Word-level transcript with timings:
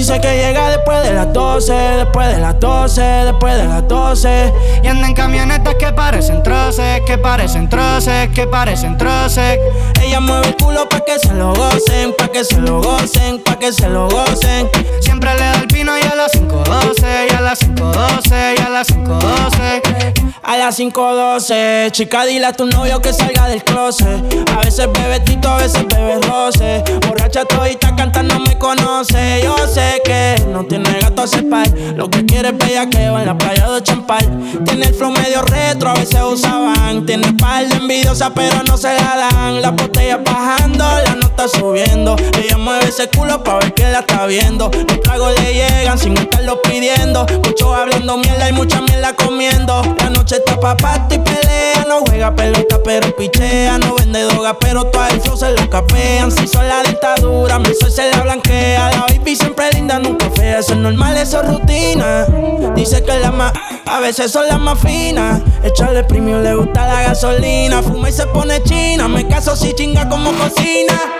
Dice 0.00 0.18
que 0.18 0.34
llega 0.34 0.70
después 0.70 1.02
de 1.02 1.12
las 1.12 1.30
12, 1.30 1.74
después 1.74 2.34
de 2.34 2.40
las 2.40 2.58
12, 2.58 3.02
después 3.02 3.54
de 3.54 3.64
las 3.66 3.86
12. 3.86 4.52
Y 4.82 4.86
anda 4.86 5.06
en 5.06 5.12
camionetas 5.12 5.74
que 5.74 5.92
parecen 5.92 6.42
troces, 6.42 7.02
que 7.06 7.18
parecen 7.18 7.68
troces, 7.68 8.30
que 8.30 8.46
parecen 8.46 8.96
troces. 8.96 9.58
Ella 10.00 10.20
mueve 10.20 10.48
el 10.48 10.56
culo 10.56 10.88
pa' 10.90 11.00
que 11.04 11.18
se 11.18 11.32
lo 11.32 11.54
gocen, 11.54 12.14
pa' 12.18 12.28
que 12.28 12.44
se 12.44 12.60
lo 12.60 12.82
gocen, 12.82 13.42
pa' 13.42 13.58
que 13.58 13.72
se 13.72 13.88
lo 13.88 14.08
gocen. 14.08 14.68
Siempre 15.00 15.32
le 15.34 15.40
da 15.40 15.60
el 15.60 15.68
pino 15.68 15.96
y 15.96 16.02
a 16.02 16.14
las 16.14 16.32
5.12, 16.32 17.30
y 17.30 17.34
a 17.34 17.40
las 17.40 17.60
5.12, 17.60 18.58
y 18.58 18.60
a 18.60 18.68
las 18.68 18.88
5.12. 18.90 20.30
A 20.42 20.56
las 20.56 20.80
5.12, 20.80 21.92
chica, 21.92 22.24
dile 22.24 22.46
a 22.46 22.52
tu 22.52 22.66
novio 22.66 23.00
que 23.00 23.12
salga 23.12 23.46
del 23.46 23.62
closet. 23.62 24.20
A 24.56 24.64
veces 24.64 24.88
bebe 24.92 25.20
tito, 25.20 25.48
a 25.48 25.58
veces 25.58 25.86
bebe 25.86 26.18
roce. 26.22 26.82
Borracha 27.06 27.44
todita 27.44 27.94
cantando 27.94 28.40
me 28.40 28.58
conoce. 28.58 29.42
Yo 29.44 29.54
sé 29.72 30.02
que 30.04 30.42
no 30.48 30.64
tiene 30.64 30.98
gato 30.98 31.22
a 31.22 31.26
par. 31.48 31.68
Lo 31.94 32.10
que 32.10 32.26
quiere 32.26 32.48
es 32.48 32.58
bellaqueo 32.58 33.18
en 33.20 33.26
la 33.26 33.38
playa 33.38 33.70
de 33.70 33.82
Champal. 33.82 34.26
Tiene 34.64 34.86
el 34.86 34.94
flow 34.94 35.12
medio 35.12 35.42
retro, 35.42 35.90
a 35.90 35.94
veces 35.94 36.20
usaban. 36.20 37.06
Tiene 37.06 37.32
par 37.34 37.68
de 37.68 37.76
envidiosa, 37.76 38.34
pero 38.34 38.62
no 38.64 38.76
se 38.76 38.88
la 38.88 39.30
dan. 39.30 39.62
La 39.62 39.70
botella 39.70 40.16
bajando, 40.16 40.79
la 40.84 41.14
nota 41.14 41.48
subiendo. 41.48 42.16
Ella 42.38 42.56
mueve 42.56 42.88
ese 42.88 43.08
culo 43.08 43.42
pa' 43.42 43.58
ver 43.58 43.74
que 43.74 43.84
la 43.84 44.00
está 44.00 44.26
viendo. 44.26 44.70
Los 44.70 45.00
tragos 45.00 45.32
le 45.40 45.54
llegan 45.54 45.98
sin 45.98 46.16
estarlo 46.16 46.60
pidiendo. 46.62 47.26
Muchos 47.44 47.74
hablando 47.74 48.16
mierda 48.16 48.48
y 48.48 48.52
mucha 48.52 48.80
mierda 48.80 49.14
comiendo. 49.14 49.82
La 49.98 50.10
noche 50.10 50.36
está 50.36 50.58
pa' 50.58 50.76
y 51.10 51.18
pelea. 51.18 51.84
No 51.88 52.00
juega 52.06 52.34
pelota, 52.34 52.78
pero 52.84 53.14
pichea. 53.16 53.78
No 53.78 53.94
vende 53.94 54.22
droga, 54.22 54.58
pero 54.58 54.84
todo 54.84 55.06
el 55.06 55.20
flow 55.20 55.36
se 55.36 55.52
lo 55.52 55.68
capean. 55.68 56.30
Si 56.30 56.46
son 56.46 56.66
la 56.66 56.82
dictadura, 56.82 57.58
mi 57.58 57.74
sol 57.74 57.90
se 57.90 58.10
la 58.10 58.22
blanquea. 58.22 58.90
La 58.90 59.06
baby 59.08 59.36
siempre 59.36 59.70
linda, 59.72 59.98
nunca 59.98 60.30
fea. 60.30 60.60
Eso 60.60 60.72
es 60.72 60.78
normal, 60.78 61.16
eso 61.16 61.42
es 61.42 61.48
rutina. 61.48 62.26
Dice 62.74 63.02
que 63.02 63.18
la 63.18 63.30
más, 63.30 63.52
a 63.86 64.00
veces 64.00 64.30
son 64.30 64.46
las 64.46 64.58
más 64.58 64.78
finas. 64.78 65.40
Echarle 65.62 66.04
premio 66.04 66.40
le 66.40 66.54
gusta 66.54 66.86
la 66.86 67.02
gasolina. 67.02 67.82
Fuma 67.82 68.08
y 68.08 68.12
se 68.12 68.26
pone 68.26 68.62
china. 68.62 69.08
Me 69.08 69.26
caso 69.26 69.56
si 69.56 69.74
chinga 69.74 70.08
como 70.08 70.32
cocina. 70.32 70.69
Y 70.70 71.19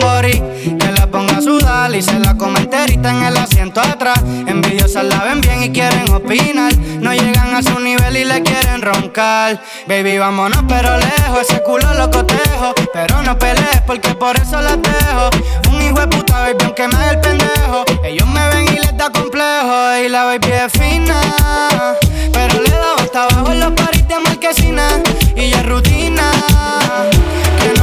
Que 0.00 0.90
la 0.90 1.06
ponga 1.06 1.36
a 1.36 1.40
sudar 1.40 1.94
y 1.94 2.02
se 2.02 2.18
la 2.18 2.36
come 2.36 2.58
enterita 2.58 3.10
en 3.10 3.22
el 3.22 3.36
asiento 3.36 3.80
atrás. 3.80 4.20
Envidiosas 4.24 5.04
la 5.04 5.22
ven 5.22 5.40
bien 5.40 5.62
y 5.62 5.70
quieren 5.70 6.10
opinar. 6.12 6.76
No 7.00 7.12
llegan 7.14 7.54
a 7.54 7.62
su 7.62 7.78
nivel 7.78 8.16
y 8.16 8.24
le 8.24 8.42
quieren 8.42 8.82
roncar. 8.82 9.62
Baby, 9.86 10.18
vámonos 10.18 10.64
pero 10.68 10.96
lejos, 10.98 11.42
ese 11.48 11.62
culo 11.62 11.94
lo 11.94 12.10
cotejo. 12.10 12.74
Pero 12.92 13.22
no 13.22 13.38
pelees 13.38 13.82
porque 13.86 14.14
por 14.16 14.36
eso 14.36 14.60
la 14.60 14.76
dejo. 14.76 15.30
Un 15.70 15.80
hijo 15.80 16.00
de 16.00 16.08
puta, 16.08 16.40
baby, 16.40 16.64
aunque 16.64 16.88
me 16.88 16.98
dé 16.98 17.10
el 17.10 17.20
pendejo. 17.20 17.84
Ellos 18.02 18.26
me 18.26 18.48
ven 18.48 18.74
y 18.74 18.78
les 18.78 18.96
da 18.96 19.10
complejo. 19.10 19.96
Y 20.04 20.08
la 20.08 20.24
baby 20.24 20.50
es 20.50 20.72
fina. 20.72 21.20
Pero 22.32 22.60
le 22.60 22.70
da 22.70 22.94
hasta 22.98 23.24
abajo 23.24 23.52
en 23.52 23.60
los 23.60 23.72
paris 23.72 24.08
de 24.08 24.18
marquesina. 24.18 24.88
Y 25.36 25.50
ya 25.50 25.60
es 25.60 25.66
rutina. 25.66 26.32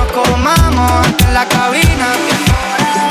Nos 0.01 0.11
comamos 0.13 1.07
en 1.27 1.33
la 1.33 1.45
cabina. 1.47 2.07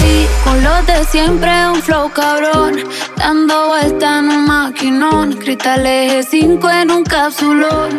Y 0.04 0.26
con 0.42 0.60
los 0.64 0.84
de 0.86 1.04
siempre 1.04 1.68
un 1.68 1.80
flow 1.80 2.10
cabrón. 2.10 2.82
Dando 3.16 3.68
vuelta 3.68 4.18
en 4.18 4.28
un 4.28 4.44
maquinón. 4.46 5.34
Cristal 5.34 5.86
eje 5.86 6.24
5 6.24 6.68
en 6.68 6.90
un 6.90 7.04
capsulón 7.04 7.90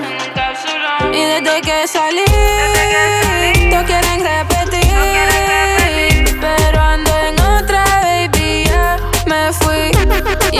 Y 1.13 1.21
desde 1.21 1.61
que 1.61 1.87
salí, 1.87 2.25
todos 3.69 3.85
quieren 3.85 4.25
repetir. 4.31 4.91
Pero 6.41 6.81
ando 6.81 7.11
en 7.27 7.39
otra, 7.39 7.85
baby, 8.03 8.65
ya 8.65 8.97
me 9.25 9.53
fui. 9.53 9.91
Y 10.51 10.57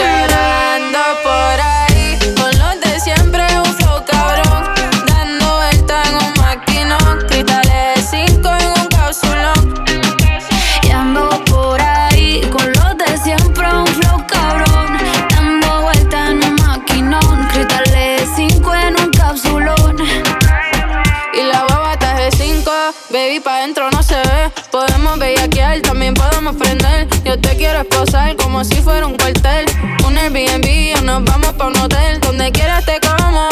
Yo 27.31 27.39
te 27.39 27.55
quiero 27.55 27.79
esposar 27.79 28.35
como 28.35 28.61
si 28.65 28.75
fuera 28.81 29.07
un 29.07 29.15
cuartel. 29.15 29.65
Un 30.05 30.17
Airbnb 30.17 30.97
o 30.97 31.01
nos 31.01 31.23
vamos 31.23 31.53
pa' 31.53 31.67
un 31.67 31.77
hotel. 31.77 32.19
Donde 32.19 32.51
quieras 32.51 32.83
te 32.83 32.99
como. 32.99 33.47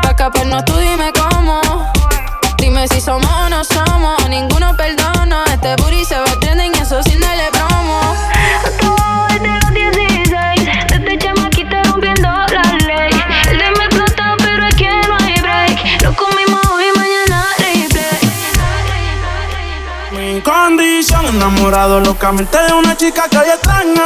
Pa' 0.00 0.08
escaparnos 0.08 0.64
tú 0.64 0.74
dime 0.78 1.12
cómo. 1.12 1.60
Dime 2.56 2.88
si 2.88 3.02
somos 3.02 3.30
o 3.30 3.48
no 3.50 3.62
somos, 3.62 3.77
enamorado 21.38 22.00
locamente 22.00 22.58
de 22.58 22.72
una 22.72 22.96
chica 22.96 23.28
que 23.30 23.38
hoy 23.38 23.48
extraño. 23.48 24.02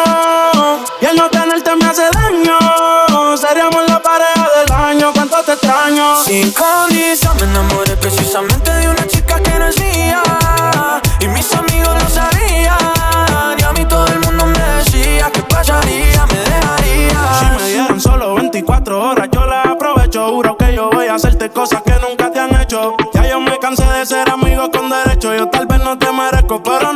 Y 1.01 1.07
el 1.07 1.17
no 1.17 1.31
tenerte 1.31 1.75
me 1.77 1.87
hace 1.87 2.03
daño. 2.13 2.59
Seríamos 3.39 3.83
la 3.89 4.03
pareja 4.03 4.49
del 4.59 4.73
año, 4.73 5.13
cuánto 5.15 5.43
te 5.43 5.53
extraño. 5.53 6.23
Sin 6.23 6.53
condición 6.53 7.35
me 7.39 7.45
enamoré 7.45 7.97
precisamente 7.97 8.71
de 8.71 8.89
una 8.89 9.07
chica 9.07 9.41
que 9.41 9.59
no 9.59 9.67
es 9.67 9.77
Y 11.21 11.29
mis 11.29 11.53
amigos 11.55 11.95
lo 12.03 12.09
sabían 12.11 12.77
Y 13.59 13.63
a 13.63 13.73
mí 13.73 13.85
todo 13.87 14.07
el 14.09 14.21
mundo 14.21 14.47
me 14.47 14.59
decía 14.77 15.31
que 15.31 15.41
pasaría, 15.43 16.27
me 16.27 16.39
dejaría 16.39 17.19
Si 17.39 17.63
me 17.63 17.69
dieran 17.71 18.01
solo 18.01 18.35
24 18.35 19.09
horas, 19.09 19.29
yo 19.33 19.47
las 19.47 19.67
aprovecho. 19.67 20.29
Juro 20.29 20.57
que 20.59 20.75
yo 20.75 20.91
voy 20.91 21.07
a 21.07 21.15
hacerte 21.15 21.49
cosas 21.51 21.81
que 21.83 21.95
nunca 22.07 22.31
te 22.31 22.41
han 22.41 22.55
hecho. 22.61 22.95
Ya 23.15 23.27
yo 23.27 23.41
me 23.41 23.59
cansé 23.59 23.85
de 23.85 24.05
ser 24.05 24.29
amigo 24.29 24.71
con 24.71 24.91
derecho. 24.91 25.35
Yo 25.35 25.49
tal 25.49 25.67
vez 25.67 25.81
no 25.83 25.97
te 25.97 26.13
merezco, 26.13 26.63
pero 26.63 26.92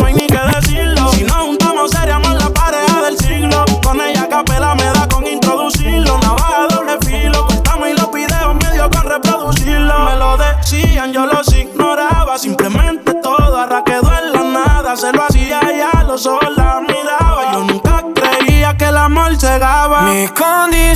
Mi 20.27 20.33
condición 20.33 20.96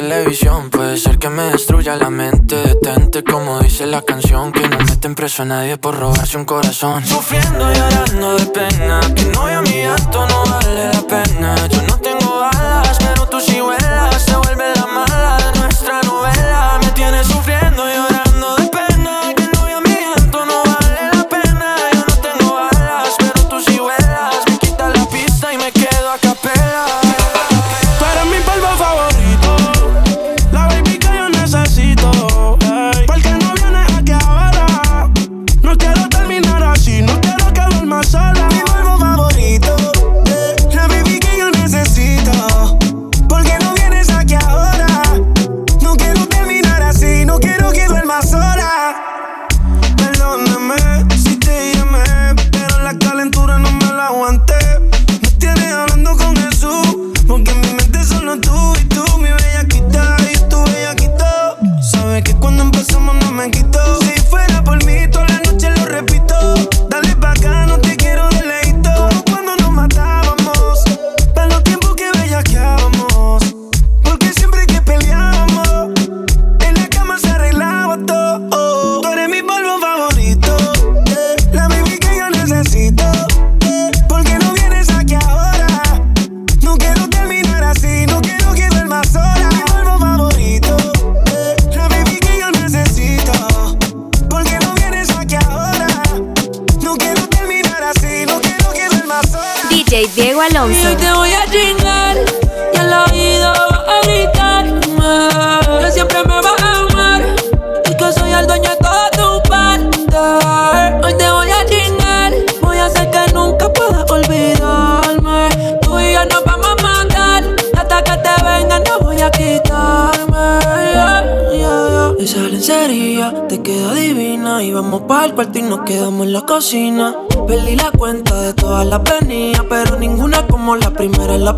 televisión. 0.00 0.70
Puede 0.70 0.96
ser 0.96 1.18
que 1.18 1.28
me 1.28 1.42
destruya 1.44 1.96
la 1.96 2.08
mente. 2.08 2.54
Detente 2.56 3.24
como 3.24 3.58
dice 3.60 3.84
la 3.86 4.02
canción 4.02 4.52
Que 4.52 4.68
no 4.68 4.78
meten 4.78 5.14
preso 5.14 5.42
a 5.42 5.46
nadie 5.46 5.76
por 5.76 5.98
robarse 5.98 6.36
un 6.36 6.44
corazón. 6.44 7.04
Sufriendo 7.04 7.70
y 7.72 7.74
llorando 7.74 8.36
de 8.36 8.46
pena 8.46 9.00
Que 9.14 9.24
novia 9.24 9.60
mi 9.62 9.82
acto 9.82 10.26
no 10.28 10.44
vale 10.44 10.92
la 10.92 11.02
pena. 11.02 11.54
Yo 11.68 11.82
no 11.82 11.98
tengo 11.98 12.42
alas, 12.52 12.96
pero 13.00 13.26
tú 13.26 13.40
sí 13.40 13.60
vuelas 13.60 14.22
Se 14.22 14.36
vuelve 14.36 14.72
la 14.76 14.86
mala 14.86 15.38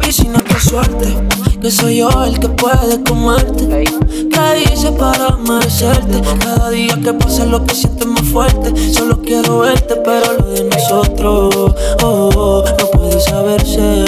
en 0.01 0.07
la 0.07 0.07
piscina. 0.07 0.45
Qué 0.45 0.61
suerte, 0.61 1.17
que 1.61 1.71
soy 1.71 1.99
yo 1.99 2.25
el 2.25 2.39
que 2.39 2.49
puede 2.49 3.03
comerte. 3.05 3.85
¿Qué 4.07 4.73
hice 4.73 4.93
para 4.93 5.37
merecerte? 5.37 6.21
Cada 6.39 6.71
día 6.71 6.99
que 7.03 7.13
pasa 7.13 7.45
lo 7.47 7.65
que 7.65 7.75
sientes 7.75 8.07
más 8.07 8.23
fuerte. 8.23 8.93
Solo 8.93 9.21
quiero 9.23 9.61
verte, 9.61 9.97
pero 9.97 10.33
lo 10.39 10.47
de 10.51 10.65
nosotros 10.65 11.55
oh, 12.03 12.31
oh, 12.35 12.65
no 12.79 12.91
puede 12.91 13.21
saberse. 13.21 14.05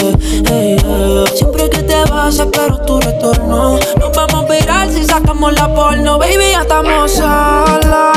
Siempre 1.34 1.70
que 1.70 1.82
te 1.82 2.04
vas, 2.10 2.38
espero 2.38 2.78
tu 2.78 3.00
retorno. 3.00 3.78
Nos 3.98 4.12
vamos 4.16 4.44
a 4.44 4.52
virar 4.52 4.90
si 4.90 5.04
sacamos 5.04 5.52
la 5.54 5.72
porno, 5.74 6.18
baby, 6.18 6.52
ya 6.52 6.62
estamos 6.62 7.12
solas. 7.12 8.11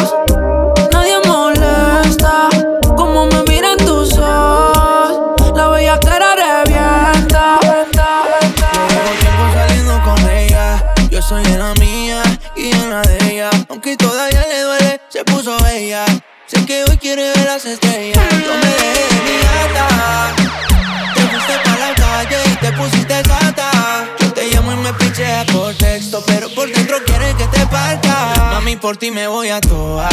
Por 28.85 28.97
ti 28.97 29.09
me 29.09 29.27
voy 29.27 29.49
a 29.49 29.59
toa. 29.61 30.07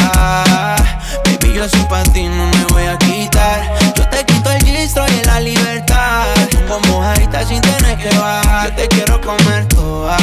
Baby, 1.26 1.52
yo 1.56 1.69
soy 1.69 1.84
pa' 1.90 2.04
ti, 2.04 2.22
no 2.22 2.46
me 2.46 2.64
voy 2.70 2.84
a 2.84 2.96
quitar. 2.96 3.70
Yo 3.94 4.08
te 4.08 4.24
quito 4.24 4.50
el 4.50 4.64
gistro 4.64 5.04
y 5.08 5.26
la 5.26 5.40
libertad. 5.40 6.24
Como 6.66 6.80
mojadita 6.86 7.46
sin 7.46 7.60
tener 7.60 7.98
que 7.98 8.08
bajar. 8.16 8.70
Yo 8.70 8.76
te 8.76 8.88
quiero 8.88 9.20
comer 9.20 9.66
toa. 9.66 10.16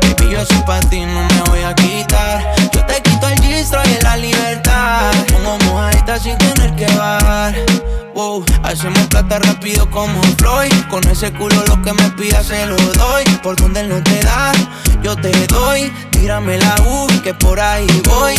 Baby, 0.00 0.30
yo 0.32 0.46
soy 0.46 0.62
pa' 0.62 0.80
ti, 0.88 1.00
no 1.00 1.22
me 1.22 1.50
voy 1.50 1.64
a 1.64 1.74
quitar. 1.74 2.54
Yo 2.72 2.82
te 2.86 3.02
quito 3.02 3.28
el 3.28 3.38
gistro 3.42 3.80
y 3.84 4.02
la 4.02 4.16
libertad. 4.16 5.12
Pongo 5.30 5.58
mojadita 5.66 6.18
sin 6.18 6.38
tener 6.38 6.74
que 6.76 6.86
bajar. 6.96 7.54
Wow, 8.14 8.42
hacemos 8.62 9.06
plata 9.08 9.38
rápido 9.38 9.88
como 9.90 10.22
Floyd. 10.38 10.72
Con 10.88 11.06
ese 11.10 11.30
culo 11.34 11.62
lo 11.66 11.82
que 11.82 11.92
me 11.92 12.10
pidas 12.12 12.46
se 12.46 12.64
lo 12.64 12.76
doy. 12.76 13.24
Por 13.42 13.54
donde 13.56 13.82
no 13.82 14.02
te 14.02 14.18
da, 14.24 14.52
yo 15.02 15.16
te 15.16 15.30
doy. 15.48 15.92
Tírame 16.10 16.58
la 16.58 16.74
U, 16.86 17.06
que 17.22 17.34
por 17.34 17.60
ahí 17.60 17.86
voy. 18.04 18.34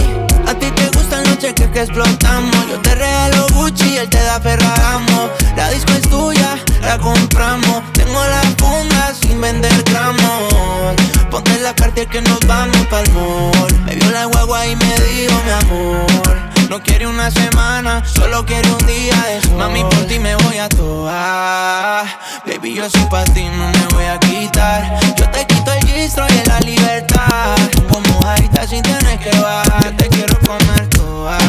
A 0.48 0.54
ti 0.54 0.68
te 0.72 0.88
gustan 0.90 1.24
los 1.26 1.38
cheques 1.38 1.68
que 1.68 1.82
explotamos. 1.82 2.56
Yo 2.70 2.80
te 2.82 2.96
regalo 2.96 3.48
Gucci 3.54 3.94
y 3.94 3.98
él 3.98 4.10
te 4.10 4.22
da 4.24 4.40
Ferragamo. 4.40 5.30
La 5.56 5.70
disco 5.70 5.92
es 5.94 6.02
tuya, 6.10 6.58
la 6.82 6.98
compramos. 6.98 7.84
Tengo 7.94 8.22
la 8.26 8.42
funda 8.58 9.14
sin 9.14 9.40
vender 9.40 9.84
gramos. 9.84 10.96
Ponte 11.30 11.60
la 11.60 11.74
carta 11.74 12.06
que 12.06 12.22
nos 12.22 12.40
vamos 12.48 12.86
pa'l 12.88 13.10
mall. 13.12 13.80
Me 13.86 13.96
vio 13.96 14.12
la 14.12 14.26
guagua 14.26 14.66
y 14.66 14.76
me 14.76 15.00
dijo 15.00 15.42
mi 15.46 15.52
amor. 15.52 16.49
No 16.70 16.80
quiere 16.84 17.08
una 17.08 17.32
semana, 17.32 18.04
solo 18.06 18.46
quiere 18.46 18.70
un 18.72 18.86
día 18.86 19.16
de 19.28 19.42
sol. 19.42 19.58
Mami, 19.58 19.82
por 19.86 20.06
ti 20.06 20.20
me 20.20 20.36
voy 20.36 20.60
a 20.60 20.70
toar. 20.70 22.06
Baby, 22.46 22.76
yo 22.76 22.88
soy 22.88 23.02
pa' 23.10 23.24
ti, 23.24 23.46
no 23.46 23.72
me 23.72 23.88
voy 23.96 24.06
a 24.06 24.20
quitar. 24.20 25.00
Yo 25.18 25.28
te 25.32 25.48
quito 25.48 25.74
el 25.74 25.88
gistro 25.88 26.28
y 26.30 26.48
la 26.48 26.60
libertad. 26.60 27.56
Como 27.90 28.08
mojadita 28.14 28.68
sin 28.68 28.84
tener 28.84 29.18
que 29.18 29.32
bajar. 29.40 29.84
Yo 29.84 29.96
te 29.96 30.10
quiero 30.10 30.40
comer 30.42 30.88
toda. 30.90 31.40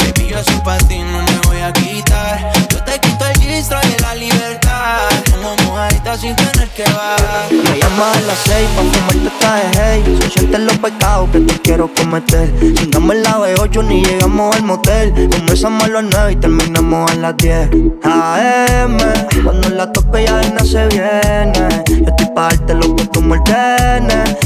Baby, 0.00 0.30
yo 0.30 0.42
soy 0.42 0.60
pa' 0.64 0.78
ti, 0.78 0.98
no 0.98 1.22
me 1.22 1.38
voy 1.46 1.60
a 1.60 1.72
quitar. 1.72 2.52
Yo 2.70 2.82
te 2.82 2.98
quito 2.98 3.21
el 3.52 3.58
gistro 3.58 3.78
y 3.82 4.02
la 4.02 4.14
libertad. 4.14 5.08
Como 5.30 5.56
mojadita 5.64 6.16
sin 6.16 6.34
tener 6.36 6.68
que 6.70 6.84
bajar. 6.84 7.50
Me 7.50 7.78
llamas 7.78 8.16
a 8.16 8.20
las 8.22 8.38
seis 8.44 8.68
pa' 8.74 8.82
fumarte 8.82 9.30
traje 9.38 9.70
hey. 9.74 10.18
Se 10.20 10.30
sienten 10.30 10.66
los 10.66 10.78
pecados 10.78 11.30
que 11.30 11.40
te 11.40 11.60
quiero 11.60 11.90
cometer. 11.94 12.52
Chingamos 12.74 13.16
la 13.16 13.38
B8 13.38 13.84
ni 13.84 14.04
llegamos 14.04 14.56
al 14.56 14.62
motel. 14.64 15.12
Comenzamos 15.30 15.84
a 15.84 15.88
las 15.88 16.04
9 16.04 16.32
y 16.32 16.36
terminamos 16.36 17.10
a 17.10 17.14
las 17.16 17.36
10. 17.36 17.70
AM, 18.04 18.98
cuando 19.44 19.68
la 19.70 19.90
toque 19.92 20.24
ya 20.24 20.42
no 20.50 20.64
se 20.64 20.86
viene. 20.88 22.21
Pa' 22.34 22.48
darte 22.48 22.74
lo 22.74 22.94
que 22.96 23.06
tú 23.06 23.22
me 23.22 23.38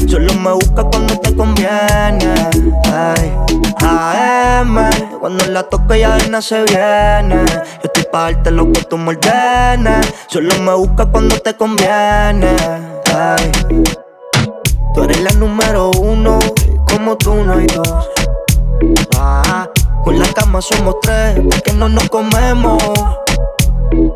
Solo 0.07 0.33
me 0.35 0.51
busca 0.53 0.83
cuando 0.83 1.19
te 1.19 1.35
conviene. 1.35 2.33
Ay, 2.93 3.33
AM, 3.81 4.89
cuando 5.19 5.45
la 5.47 5.63
toque 5.63 5.99
ya 5.99 6.17
no 6.29 6.41
se 6.41 6.63
viene. 6.63 7.45
Yo 7.45 7.83
estoy 7.83 8.03
pa' 8.11 8.31
darte 8.31 8.51
lo 8.51 8.71
que 8.71 8.81
tú 8.83 8.97
me 8.97 9.17
Solo 10.27 10.53
me 10.59 10.73
busca 10.75 11.05
cuando 11.05 11.37
te 11.39 11.55
conviene. 11.55 12.55
Ay. 13.15 13.51
Tú 14.93 15.03
eres 15.03 15.21
la 15.21 15.31
número 15.33 15.91
uno, 15.91 16.39
como 16.91 17.17
tú 17.17 17.35
no 17.35 17.53
hay 17.53 17.67
dos. 17.67 18.09
Ah, 19.15 19.69
con 20.03 20.17
la 20.17 20.25
cama 20.33 20.61
somos 20.61 20.95
tres, 21.01 21.39
porque 21.49 21.73
no 21.73 21.87
nos 21.89 22.09
comemos. 22.09 22.81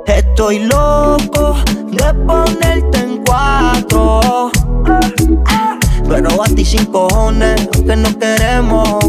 Estoy 0.05 0.59
loco 0.59 1.55
de 1.91 2.13
ponerte 2.25 2.99
en 2.99 3.23
cuatro. 3.25 4.51
Pero 6.07 6.43
a 6.43 6.47
ti 6.47 6.65
sin 6.65 6.85
cojones, 6.85 7.69
aunque 7.73 7.95
no 7.95 8.19
queremos. 8.19 8.99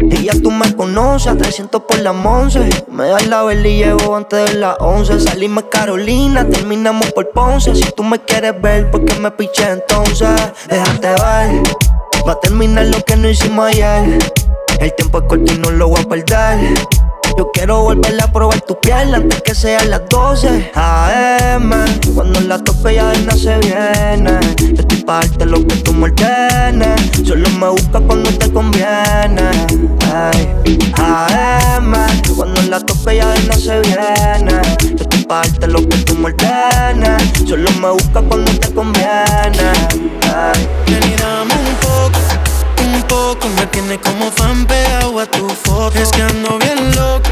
Y 0.00 0.24
ya 0.24 0.32
tú 0.42 0.50
me 0.50 0.74
conoces, 0.74 1.32
a 1.32 1.36
300 1.36 1.82
por 1.82 1.98
la 2.00 2.12
11. 2.12 2.84
Me 2.90 3.08
das 3.08 3.26
la 3.26 3.42
vela 3.42 3.68
y 3.68 3.78
llevo 3.78 4.16
antes 4.16 4.52
de 4.52 4.58
las 4.58 4.76
11. 4.80 5.20
Salimos 5.20 5.64
Carolina, 5.70 6.46
terminamos 6.48 7.12
por 7.12 7.30
Ponce. 7.30 7.74
Si 7.74 7.90
tú 7.92 8.04
me 8.04 8.18
quieres 8.20 8.60
ver, 8.60 8.90
¿por 8.90 9.04
qué 9.04 9.18
me 9.18 9.30
piché 9.30 9.70
entonces? 9.70 10.28
Déjate 10.68 11.08
ver 11.08 11.62
Va 12.26 12.32
a 12.32 12.40
terminar 12.40 12.86
lo 12.86 13.04
que 13.04 13.16
no 13.16 13.28
hicimos 13.28 13.66
ayer. 13.66 14.18
El 14.80 14.94
tiempo 14.94 15.18
es 15.18 15.24
corto 15.28 15.52
y 15.52 15.58
no 15.58 15.70
lo 15.70 15.88
voy 15.88 16.00
a 16.00 16.08
perder. 16.08 16.74
Yo 17.36 17.50
quiero 17.52 17.82
volver 17.82 18.22
a 18.22 18.30
probar 18.30 18.60
tu 18.60 18.78
piel 18.78 19.12
antes 19.14 19.42
que 19.42 19.54
sean 19.54 19.90
las 19.90 20.02
12 20.08 20.70
AM. 20.74 21.70
Cuando 22.14 22.40
la 22.40 22.58
tope 22.58 22.94
ya 22.94 23.08
de 23.08 23.30
se 23.32 23.58
viene. 23.58 24.38
Yo 24.58 24.80
estoy 24.80 25.02
pa' 25.02 25.20
darte 25.20 25.44
lo 25.46 25.66
que 25.66 25.74
tú 25.76 25.92
me 25.92 26.04
ordenes. 26.04 27.00
Solo 27.26 27.48
me 27.58 27.68
busca 27.70 28.00
cuando 28.00 28.30
te 28.30 28.52
conviene. 28.52 29.50
Ay. 30.12 30.54
AM. 30.96 31.92
Cuando 32.36 32.62
la 32.62 32.78
tope 32.80 33.16
ya 33.16 33.28
de 33.28 33.52
se 33.54 33.80
viene. 33.80 34.60
Yo 34.80 35.02
estoy 35.02 35.24
pa' 35.24 35.40
darte 35.40 35.66
lo 35.66 35.80
que 35.80 35.96
tú 35.98 36.14
me 36.14 36.26
ordenes. 36.26 37.22
Solo 37.48 37.70
me 37.80 37.90
busca 37.90 38.22
cuando 38.22 38.52
te 38.58 38.72
conviene. 38.72 39.72
Ay. 40.32 40.68
Un 43.04 43.08
poco 43.08 43.48
me 43.48 43.66
tiene 43.66 43.98
como 43.98 44.30
fan 44.30 44.64
pegado 44.66 45.18
a 45.20 45.26
tu 45.26 45.48
foto. 45.48 45.98
Es 45.98 46.10
que 46.10 46.22
ando 46.22 46.58
bien 46.58 46.94
loco, 46.96 47.30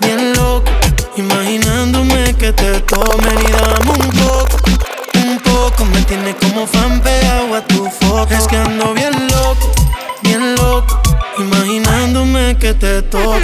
bien 0.00 0.32
loco. 0.34 0.70
Imaginándome 1.16 2.34
que 2.36 2.52
te 2.52 2.80
tomen 2.82 3.38
y 3.40 3.50
dame 3.50 3.90
un 3.90 4.10
poco, 4.10 4.56
un 5.14 5.38
poco. 5.40 5.84
Me 5.86 6.02
tiene 6.02 6.34
como 6.36 6.66
fan 6.66 7.00
pegado 7.00 7.54
a 7.54 7.60
tu 7.66 7.88
foto. 7.90 8.34
Es 8.34 8.46
que 8.46 8.56
ando 8.56 8.94
bien 8.94 9.12
loco, 9.28 9.72
bien 10.22 10.54
loco. 10.56 11.07
Imaginándome 11.40 12.56
que 12.58 12.74
te 12.74 13.02
toco. 13.02 13.38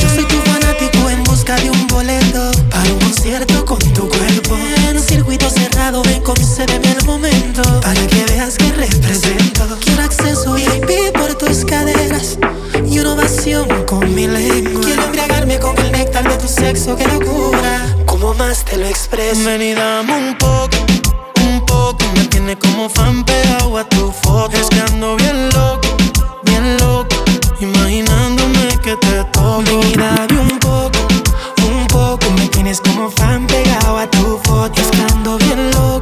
Yo 0.00 0.08
soy 0.14 0.24
tu 0.24 0.36
fanático 0.36 1.10
en 1.10 1.22
busca 1.24 1.56
de 1.56 1.70
un 1.70 1.86
boleto 1.88 2.50
para 2.70 2.90
un 2.90 2.98
concierto 2.98 3.64
con 3.64 3.78
tu 3.78 4.08
cuerpo. 4.08 4.56
En 4.88 4.96
un 4.96 5.02
circuito 5.02 5.50
cerrado, 5.50 6.02
ven, 6.02 6.22
concédeme 6.22 6.92
el 6.92 7.04
momento 7.04 7.62
para 7.80 8.06
que 8.06 8.24
veas 8.24 8.56
que 8.56 8.72
represento. 8.72 9.78
Quiero 9.84 10.02
acceso 10.02 10.54
VIP 10.54 11.12
por 11.12 11.34
tus 11.34 11.64
caderas 11.64 12.38
y 12.88 12.98
una 12.98 13.12
ovación 13.12 13.68
con 13.84 14.14
mi 14.14 14.26
lengua. 14.26 14.80
Quiero 14.82 15.04
embriagarme 15.04 15.58
con 15.58 15.76
el 15.78 15.92
néctar 15.92 16.26
de 16.28 16.36
tu 16.38 16.48
sexo, 16.48 16.96
que 16.96 17.06
locura. 17.08 17.94
Como 18.06 18.32
más 18.34 18.64
te 18.64 18.78
lo 18.78 18.86
expreso. 18.86 19.44
Ven 19.44 19.60
y 19.60 19.74
dame 19.74 20.16
un 20.16 20.38
poco, 20.38 20.78
un 21.44 21.64
poco. 21.66 21.98
Me 22.14 22.24
tiene 22.24 22.56
como 22.56 22.88
fan 22.88 23.24
pegado 23.24 23.76
a 23.76 23.86
tu 23.86 24.10
foto. 24.12 24.56
Es 24.56 24.68
bien 24.70 25.48
loco, 25.50 25.96
bien 26.46 26.76
loco. 26.78 27.16
Imaginándome 27.60 28.68
que 28.82 28.96
te 28.96 29.24
toco. 29.32 29.62
Y 29.62 29.92
dame 29.96 30.40
un 30.40 30.58
poco, 30.58 30.98
un 31.68 31.86
poco. 31.86 32.30
Me 32.36 32.48
tienes 32.48 32.80
como 32.80 33.10
fan 33.10 33.46
pegado 33.46 33.98
a 33.98 34.06
tu 34.10 34.38
foto. 34.44 34.80
Es 34.80 34.88
que 34.88 35.02
ando 35.12 35.38
bien 35.38 35.70
loco, 35.72 35.95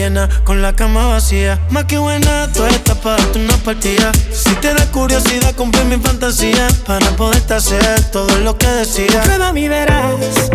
llena 0.00 0.28
con 0.44 0.62
la 0.62 0.72
cama 0.72 1.06
vacía. 1.08 1.58
Más 1.68 1.84
que 1.84 1.98
buena, 1.98 2.50
tú 2.54 2.64
estás 2.64 2.96
para 2.98 3.16
darte 3.16 3.38
una 3.38 3.56
partida. 3.58 4.10
Si 4.32 4.54
te 4.54 4.72
da 4.72 4.90
curiosidad, 4.90 5.54
cumple 5.54 5.84
mi 5.84 5.98
fantasía. 5.98 6.68
Para 6.86 7.06
poderte 7.16 7.54
hacer 7.54 8.10
todo 8.10 8.34
lo 8.38 8.56
que 8.56 8.66
decía. 8.66 9.20
Prueba 9.22 9.52
mi 9.52 9.68
verás 9.68 10.14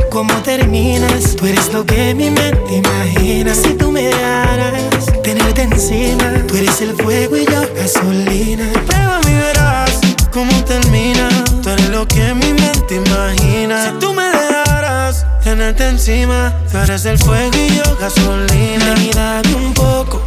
cómo 0.10 0.34
terminas. 0.42 1.36
Tú 1.36 1.46
eres 1.46 1.72
lo 1.72 1.86
que 1.86 2.16
mi 2.16 2.32
mente 2.32 2.75
imagina. 2.84 3.54
Si 3.54 3.74
tú 3.75 3.92
me 3.92 4.04
dejaras 4.04 5.06
tenerte 5.22 5.62
encima, 5.62 6.25
tú 6.48 6.56
eres 6.56 6.82
el 6.82 6.96
fuego 6.96 7.38
y 7.38 7.46
yo 7.46 7.62
gasolina. 7.75 8.66
Prueba 8.88 9.20
mi 9.25 9.34
verás 9.36 9.92
cómo 10.32 10.56
termina. 10.64 11.30
Tú 11.62 11.70
eres 11.70 11.90
lo 11.90 12.08
que 12.08 12.34
mi 12.34 12.52
mente 12.54 12.96
imagina. 12.96 13.92
Si 13.92 14.00
tenerte 15.65 15.88
encima, 15.88 16.53
tú 16.72 16.77
eres 16.77 17.05
el 17.05 17.17
fuego 17.17 17.57
y 17.57 17.75
yo 17.75 17.98
gasolina. 18.00 18.93
Y 19.00 19.10
dame 19.12 19.55
un 19.55 19.74
poco, 19.74 20.22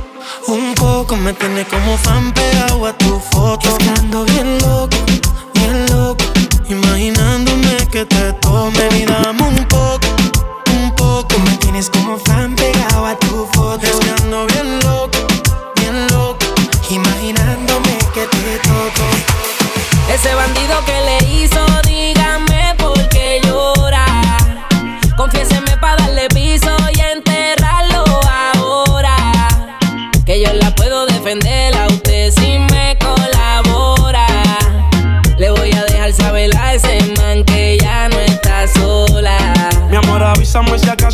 un 0.49 0.75
poco. 0.75 1.17
Me 1.17 1.33
tiene 1.33 1.65
como 1.65 1.97
fan 1.97 2.33
pegado 2.33 2.87
a 2.87 2.93
tu 2.99 3.21
foto. 3.31 3.69
Estando 3.69 4.25
bien 4.25 4.59
loco, 4.59 4.97
bien 5.55 5.87
loco. 5.91 6.25
Imaginándome 6.69 7.77
que 7.91 8.05
te 8.05 8.33
tome. 8.41 8.89
Y 8.99 9.05
dame 9.05 9.38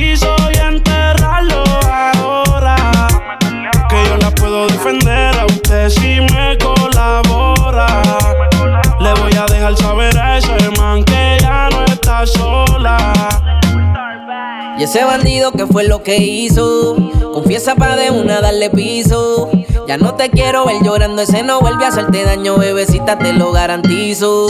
piso 0.00 0.34
y 0.54 0.56
enterrarlo 0.56 1.62
ahora. 1.82 2.76
Que 3.88 4.04
yo 4.08 4.16
la 4.16 4.30
puedo 4.30 4.66
defender 4.66 5.38
a 5.38 5.44
usted 5.44 5.90
si 5.90 6.20
me 6.20 6.56
colabora. 6.58 7.86
Le 9.00 9.12
voy 9.20 9.32
a 9.36 9.46
dejar 9.46 9.76
saber 9.76 10.16
a 10.18 10.38
ese 10.38 10.70
man 10.78 11.04
que 11.04 11.38
ya 11.40 11.68
no 11.70 11.84
está 11.84 12.26
sola. 12.26 13.12
Y 14.78 14.84
ese 14.84 15.04
bandido 15.04 15.52
que 15.52 15.66
fue 15.66 15.84
lo 15.84 16.02
que 16.02 16.16
hizo, 16.16 16.96
confiesa 17.34 17.74
pa' 17.74 17.96
de 17.96 18.10
una 18.10 18.40
darle 18.40 18.70
piso. 18.70 19.50
Ya 19.90 19.96
no 19.96 20.14
te 20.14 20.30
quiero 20.30 20.66
ver 20.66 20.84
llorando, 20.84 21.20
ese 21.20 21.42
no 21.42 21.60
vuelve 21.60 21.84
a 21.84 21.88
hacerte 21.88 22.22
daño, 22.22 22.56
bebecita, 22.56 23.18
te 23.18 23.32
lo 23.32 23.50
garantizo. 23.50 24.46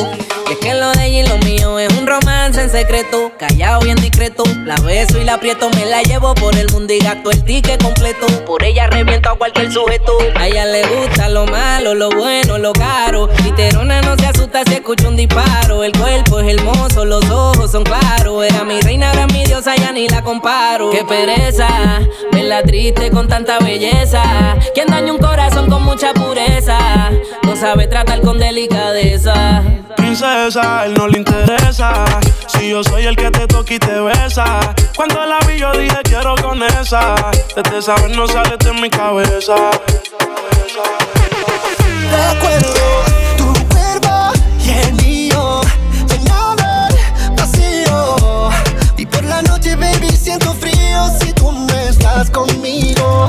Y 0.50 0.52
es 0.52 0.58
que 0.58 0.74
lo 0.74 0.90
de 0.90 1.06
ella 1.06 1.20
y 1.20 1.26
lo 1.26 1.38
mío 1.38 1.78
es 1.78 1.90
un 1.96 2.06
romance 2.06 2.60
en 2.60 2.68
secreto, 2.68 3.32
callado 3.38 3.80
bien 3.80 3.96
discreto. 3.96 4.42
La 4.66 4.74
beso 4.76 5.18
y 5.18 5.24
la 5.24 5.34
aprieto, 5.34 5.70
me 5.70 5.86
la 5.86 6.02
llevo 6.02 6.34
por 6.34 6.54
el 6.56 6.70
mundo 6.72 6.92
y 6.92 6.98
gasto 6.98 7.30
el 7.30 7.42
ticket 7.42 7.82
completo. 7.82 8.26
Por 8.44 8.62
ella 8.64 8.88
reviento 8.88 9.30
a 9.30 9.38
cualquier 9.38 9.72
sujeto. 9.72 10.12
A 10.34 10.46
ella 10.46 10.66
le 10.66 10.86
gusta 10.86 11.30
lo 11.30 11.46
malo, 11.46 11.94
lo 11.94 12.10
bueno, 12.10 12.58
lo 12.58 12.72
caro. 12.74 13.30
Literona 13.42 14.02
no 14.02 14.16
se 14.16 14.26
asusta 14.26 14.62
si 14.66 14.74
escucha 14.74 15.08
un 15.08 15.16
disparo. 15.16 15.84
El 15.84 15.92
cuerpo 15.92 16.40
es 16.40 16.54
hermoso, 16.54 17.06
los 17.06 17.24
ojos 17.30 17.70
son 17.70 17.84
claros. 17.84 18.44
Era 18.44 18.64
mi 18.64 18.78
reina, 18.82 19.12
era 19.12 19.26
mi 19.28 19.44
diosa, 19.44 19.74
ya 19.76 19.90
ni 19.92 20.06
la 20.06 20.20
comparo. 20.22 20.90
Qué 20.90 21.02
pereza, 21.04 22.00
verla 22.32 22.62
triste 22.62 23.10
con 23.10 23.26
tanta 23.28 23.58
belleza. 23.60 24.22
Quien 24.74 24.88
daña 24.88 25.12
un 25.12 25.18
corazón 25.30 25.70
con 25.70 25.84
mucha 25.84 26.12
pureza, 26.12 26.78
no 27.44 27.54
sabe 27.54 27.86
tratar 27.86 28.20
con 28.20 28.40
delicadeza. 28.40 29.62
Princesa, 29.96 30.86
él 30.86 30.94
no 30.94 31.06
le 31.06 31.18
interesa. 31.18 32.04
Si 32.48 32.70
yo 32.70 32.82
soy 32.82 33.06
el 33.06 33.14
que 33.14 33.30
te 33.30 33.46
toca 33.46 33.74
y 33.74 33.78
te 33.78 34.00
besa. 34.00 34.74
Cuando 34.96 35.24
la 35.24 35.38
vi, 35.46 35.60
yo 35.60 35.70
dije 35.72 35.98
quiero 36.02 36.34
con 36.42 36.60
esa. 36.64 37.14
Desde 37.54 37.80
saber 37.80 38.10
no 38.16 38.26
sale 38.26 38.56
de 38.56 38.72
mi 38.72 38.90
cabeza. 38.90 39.54
Recuerdo 42.10 42.74
tu 43.36 43.52
cuerpo 43.68 44.32
y 44.64 44.70
el 44.70 44.92
mío 44.94 45.60
el 46.10 47.36
vacío 47.36 48.50
Y 48.96 49.06
por 49.06 49.22
la 49.24 49.42
noche, 49.42 49.76
baby, 49.76 50.10
siento 50.10 50.52
frío 50.54 51.08
Si 51.20 51.32
tú 51.34 51.52
no 51.52 51.72
estás 51.88 52.30
conmigo 52.30 53.28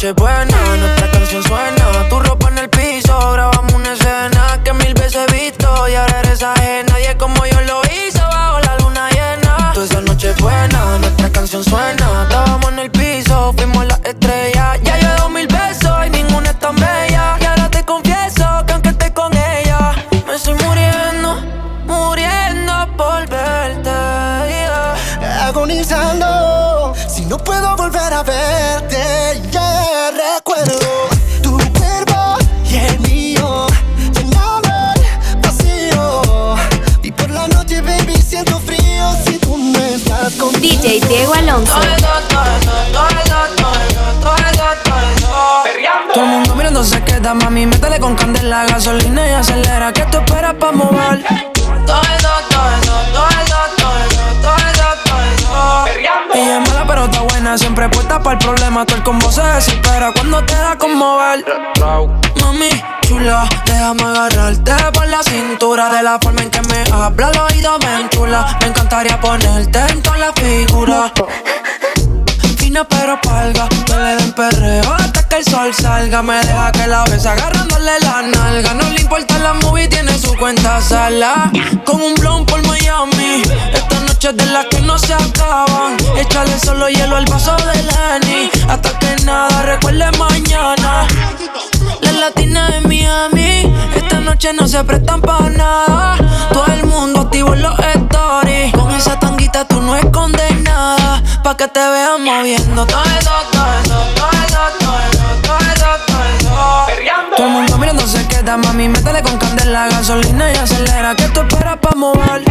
noche 0.00 0.14
buena, 0.14 0.39
DJ 40.80 41.00
Diego 41.08 41.34
Alonso. 41.34 41.74
Todo 46.14 46.24
el 46.24 46.30
mundo 46.30 46.54
mirando 46.54 46.82
se 46.82 47.04
queda, 47.04 47.34
mami, 47.34 47.66
métele 47.66 48.00
con 48.00 48.14
candela, 48.14 48.64
gasolina 48.64 49.28
y 49.28 49.32
acelera, 49.32 49.92
¿qué 49.92 50.06
tú 50.10 50.16
esperas 50.16 50.54
pa' 50.54 50.72
mover? 50.72 51.22
Todo 51.86 52.00
todo 53.12 53.29
siempre 57.70 57.88
puesta 57.88 58.20
para 58.20 58.36
el 58.36 58.44
problema, 58.44 58.84
todo 58.84 58.96
el 58.96 59.02
combo 59.04 59.30
se 59.30 59.42
desespera 59.42 60.10
cuando 60.12 60.44
te 60.44 60.54
da 60.54 60.76
con 60.76 60.92
mover. 60.96 61.44
Mami, 62.40 62.68
chula, 63.02 63.48
déjame 63.64 64.02
agarrarte 64.02 64.72
por 64.92 65.06
la 65.06 65.22
cintura 65.22 65.88
De 65.88 66.02
la 66.02 66.18
forma 66.18 66.42
en 66.42 66.50
que 66.50 66.60
me 66.62 66.82
habla, 66.92 67.30
el 67.30 67.38
oído 67.38 67.78
me 67.78 68.00
enchula. 68.00 68.58
Me 68.60 68.66
encantaría 68.66 69.20
ponerte 69.20 69.78
en 69.78 70.02
toda 70.02 70.18
la 70.18 70.32
figura 70.32 71.12
Fina 72.58 72.84
pero 72.88 73.20
palga, 73.20 73.68
que 73.68 73.94
le 73.94 74.16
den 74.16 74.32
perreo 74.32 74.92
hasta 74.92 75.28
que 75.28 75.36
el 75.36 75.44
sol 75.44 75.72
salga. 75.72 76.22
Me 76.22 76.44
deja 76.44 76.72
que 76.72 76.88
la 76.88 77.04
besa 77.04 77.32
agarrándole 77.32 78.00
la 78.00 78.22
nalga. 78.22 78.74
No 78.74 78.90
le 78.90 79.00
importa 79.00 79.38
la 79.38 79.52
movie, 79.54 79.86
tiene 79.86 80.18
su 80.18 80.34
cuenta 80.36 80.80
sala. 80.80 81.52
Con 81.84 82.02
un 82.02 82.14
blon 82.16 82.44
por 82.46 82.66
Miami 82.66 83.44
noche 84.20 84.28
es 84.28 84.36
de 84.36 84.52
las 84.52 84.66
que 84.66 84.80
no 84.80 84.98
se 84.98 85.14
acaban. 85.14 85.96
Échale 86.18 86.58
solo 86.58 86.88
hielo 86.90 87.16
al 87.16 87.24
vaso 87.24 87.56
de 87.56 87.82
Lenny. 87.82 88.50
Hasta 88.68 88.98
que 88.98 89.16
nada 89.24 89.62
recuerde 89.62 90.10
mañana. 90.18 91.06
Las 92.02 92.14
latinas 92.14 92.70
de 92.72 92.80
Miami 92.82 93.72
Esta 93.94 94.20
noche 94.20 94.52
no 94.52 94.68
se 94.68 94.84
prestan 94.84 95.22
para 95.22 95.48
nada. 95.48 96.16
Todo 96.52 96.66
el 96.66 96.84
mundo 96.84 97.20
activo 97.22 97.54
en 97.54 97.62
los 97.62 97.78
stories. 97.78 98.72
Con 98.74 98.90
esa 98.90 99.18
tanguita 99.18 99.64
tú 99.64 99.80
no 99.80 99.96
escondes 99.96 100.54
nada. 100.60 101.22
Pa' 101.42 101.56
que 101.56 101.68
te 101.68 101.80
vean 101.80 102.22
moviendo. 102.22 102.84
Todo 102.86 103.02
eso, 103.02 103.30
todo 103.52 103.72
eso, 103.82 104.04
todo 104.16 104.30
eso, 104.44 104.58
todo 104.80 104.98
eso, 105.00 105.22
todo 105.42 105.58
eso, 105.58 105.86
todo 106.06 106.88
eso 106.98 107.36
Todo 107.36 107.46
el 107.46 107.52
mundo 107.52 107.78
mirando 107.78 108.06
se 108.06 108.26
queda 108.28 108.58
Mami, 108.58 108.88
métele 108.88 109.22
con 109.22 109.38
candela. 109.38 109.88
Gasolina 109.88 110.52
y 110.52 110.56
acelera 110.56 111.14
¿Qué 111.14 111.28
tú 111.30 111.40
esperas 111.40 111.78
pa' 111.78 111.94
mover? 111.96 112.44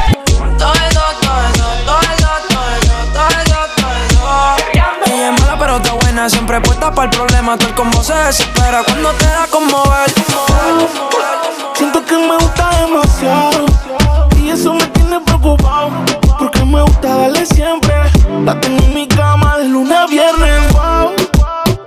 Todo 0.58 0.74
eso, 0.74 0.99
Siempre 6.30 6.62
puesta 6.62 6.92
para 6.94 7.10
el 7.10 7.18
problema 7.18 7.58
Todo 7.58 7.70
el 7.70 7.76
combo 7.76 8.04
se 8.04 8.14
desespera 8.14 8.84
Cuando 8.84 9.10
te 9.14 9.26
da 9.26 9.48
como 9.52 9.84
ver 9.90 10.14
Siento 11.76 12.06
que 12.06 12.18
me 12.18 12.36
gusta 12.38 12.70
demasiado 12.86 13.66
y 14.42 14.50
eso 14.50 14.74
me 14.74 14.86
tiene 14.88 15.20
preocupado 15.22 15.92
porque 16.38 16.64
me 16.66 16.82
gusta 16.82 17.16
darle 17.16 17.46
siempre. 17.46 17.94
La 18.44 18.60
tengo 18.60 18.84
en 18.84 18.94
mi 18.94 19.08
cama 19.08 19.58
de 19.58 19.66
lunes 19.66 19.98
a 19.98 20.08
viernes. 20.08 20.74
Wow. 20.74 21.14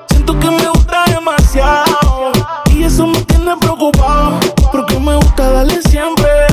Siento 0.09 0.38
que 0.38 0.50
me 0.50 0.68
gusta 0.68 1.05
demasiado 1.07 2.33
y 2.70 2.85
eso 2.85 3.07
me 3.07 3.20
tiene 3.22 3.57
preocupado 3.57 4.38
porque 4.70 4.98
me 4.98 5.16
gusta 5.16 5.50
darle 5.50 5.81
siempre. 5.83 6.51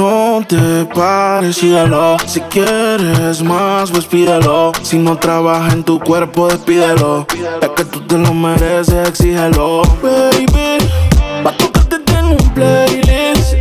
No 0.00 0.40
te 0.48 0.86
pares. 0.94 1.56
Si 1.56 2.40
quieres 2.48 3.42
más, 3.42 3.90
pues 3.90 4.06
pídelo. 4.06 4.72
Si 4.80 4.96
no 4.96 5.18
trabaja 5.18 5.74
en 5.74 5.84
tu 5.84 6.00
cuerpo, 6.00 6.48
despídelo. 6.48 7.26
Es 7.60 7.68
que 7.76 7.84
tú 7.84 8.00
te 8.06 8.16
lo 8.16 8.32
mereces, 8.32 9.06
exígelo. 9.06 9.82
Baby, 10.02 10.78
pa' 11.44 11.52
tocarte 11.52 11.98
tengo 11.98 12.30
un 12.30 12.54
playlist. 12.54 13.56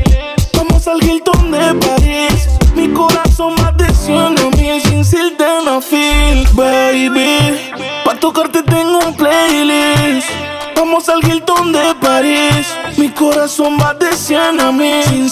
Vamos 0.55 0.87
al 0.87 1.03
Hilton 1.03 1.51
de 1.51 1.73
París. 1.85 2.47
Mi 2.73 2.87
corazón 2.87 3.55
más 3.55 3.75
de 3.75 3.93
100 3.93 4.39
a 4.39 4.49
mil 4.55 4.81
sin 4.81 5.03
sildenafil. 5.03 6.47
Baby, 6.53 7.59
pa' 8.05 8.15
tocarte 8.15 8.63
tengo 8.63 8.99
un 8.99 9.13
playlist. 9.13 10.29
Vamos 10.73 11.09
al 11.09 11.21
Hilton 11.21 11.73
de 11.73 11.95
París. 11.99 12.65
Mi 12.97 13.09
corazón 13.09 13.77
va 13.81 13.93
de 13.93 14.11
100 14.13 14.59
a 14.59 14.71
sin 15.11 15.29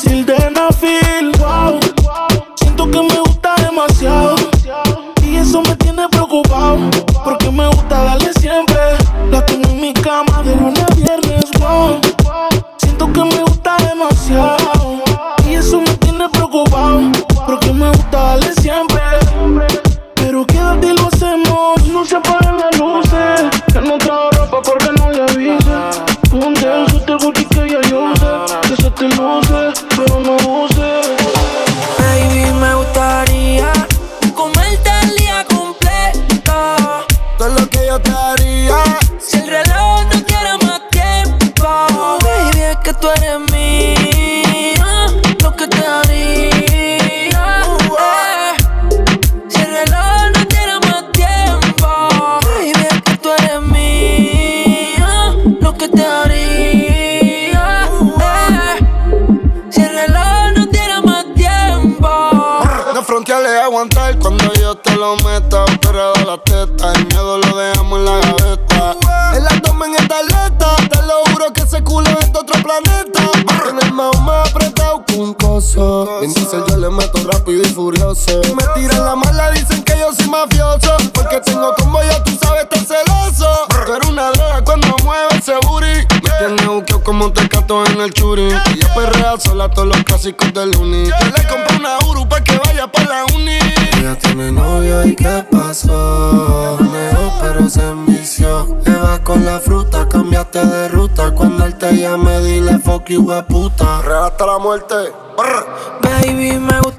dile 103.07 103.07
fuck 103.07 103.09
you, 103.09 103.21
we 103.21 103.41
puta. 103.43 104.01
Real 104.01 104.23
hasta 104.25 104.45
la 104.45 104.59
muerte. 104.59 104.95
Brr. 105.35 105.65
Baby, 106.01 106.59
me 106.59 106.79
gustaría 106.81 106.96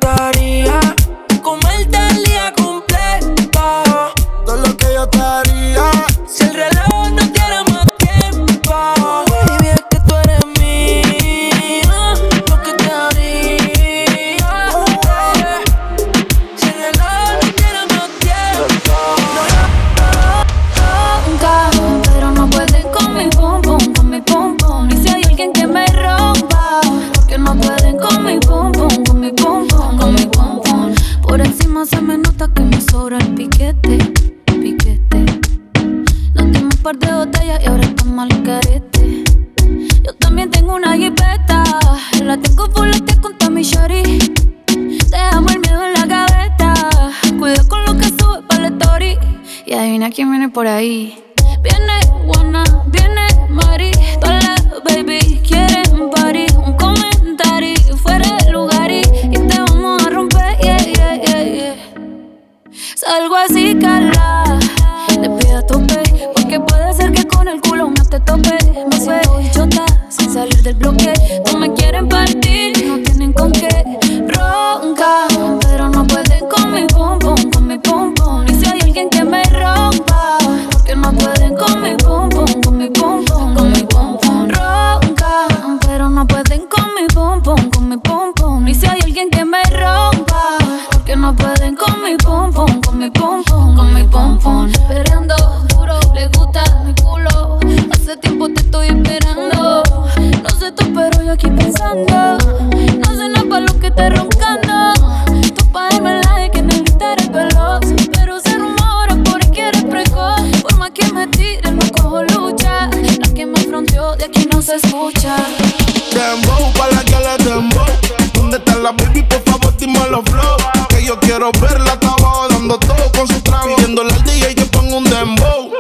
Dime 119.79 120.01
los 120.11 120.25
flow. 120.25 120.57
Que 120.89 121.05
yo 121.05 121.19
quiero 121.21 121.53
verla, 121.61 121.93
abajo 122.03 122.49
dando 122.51 122.79
todo 122.79 123.13
con 123.13 123.29
su 123.29 123.41
trago. 123.43 123.77
Pidiéndole 123.77 124.13
al 124.13 124.25
DJ 124.25 124.55
que 124.57 124.65
ponga 124.65 124.97
un 124.97 125.05
dembow. 125.05 125.71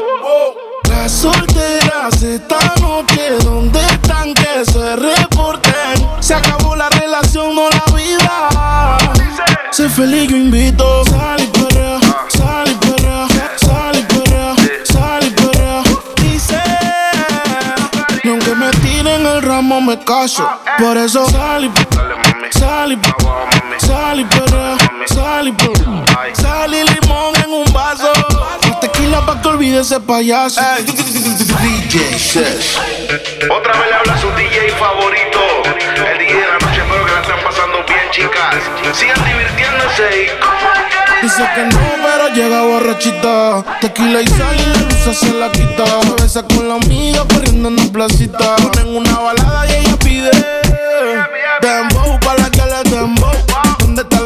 Las 0.88 1.10
solteras 1.10 2.22
esta 2.22 2.58
noche, 2.80 3.30
¿dónde 3.42 3.80
están? 3.80 4.34
Que 4.34 4.64
se 4.64 4.96
reporten. 4.96 6.06
Se 6.20 6.34
acabó 6.34 6.76
la 6.76 6.88
relación, 6.90 7.56
no 7.56 7.68
la 7.70 7.84
vida. 7.96 8.98
Sé 9.72 9.88
feliz, 9.88 10.28
yo 10.30 10.36
invito. 10.36 11.04
Sal 11.04 11.40
y 11.42 11.46
perrea, 11.46 11.98
sal 12.28 12.70
y 12.70 12.74
perrea, 12.74 13.26
sal 13.56 13.96
y 13.96 14.02
perrea, 14.02 14.54
sal 14.84 15.24
y. 15.24 16.22
Dice, 16.22 16.62
y 18.22 18.28
aunque 18.28 18.54
me 18.54 18.70
tiren 18.70 19.26
el 19.26 19.42
ramo, 19.42 19.80
me 19.80 19.98
caso. 19.98 20.48
Por 20.78 20.96
eso 20.96 21.28
sal 21.28 21.64
y 21.64 21.68
sal 22.58 22.92
y 22.92 23.86
sal 23.86 24.20
y 24.20 24.24
perrea, 24.24 24.76
sal 25.06 25.48
y 25.48 25.52
perrea. 25.52 26.04
Sal 26.34 26.74
y 26.74 26.82
limón 26.84 27.34
en 27.44 27.52
un 27.52 27.72
vaso. 27.72 28.12
Tequila 28.80 29.24
pa' 29.26 29.40
que 29.40 29.48
olvide 29.48 29.80
ese 29.80 30.00
payaso. 30.00 30.60
DJ 31.62 32.18
Sesh. 32.18 32.78
Otra 33.50 33.72
vez 33.72 33.88
le 33.88 33.94
habla 33.94 34.18
su 34.18 34.28
DJ 34.32 34.70
favorito. 34.78 35.40
El 36.10 36.18
DJ 36.18 36.34
de 36.34 36.46
la 36.46 36.58
noche, 36.58 36.80
espero 36.80 37.04
que 37.04 37.12
la 37.12 37.20
estén 37.20 37.44
pasando 37.44 37.84
bien, 37.86 38.10
chicas. 38.10 38.56
Sigan 38.92 39.24
divirtiéndose 39.24 40.22
y 40.22 41.22
Dice 41.22 41.42
que 41.54 41.64
no, 41.64 41.80
pero 42.02 42.28
llega 42.34 42.62
borrachita. 42.62 43.64
Tequila 43.80 44.22
y 44.22 44.26
sal 44.28 44.56
y 44.56 44.66
la 44.66 44.80
luz 44.84 45.18
se 45.18 45.32
la 45.34 45.50
quita. 45.50 45.84
Se 46.02 46.22
besa 46.22 46.42
con 46.42 46.68
la 46.68 46.74
amiga 46.74 47.24
corriendo 47.32 47.68
en 47.68 47.76
la 47.76 47.92
placita. 47.92 48.56
Ponen 48.56 48.96
una 48.96 49.18
balada 49.18 49.66
y 49.66 49.74
ella 49.74 49.96
pide. 49.98 50.30
Dembow 51.60 52.20
para 52.20 52.37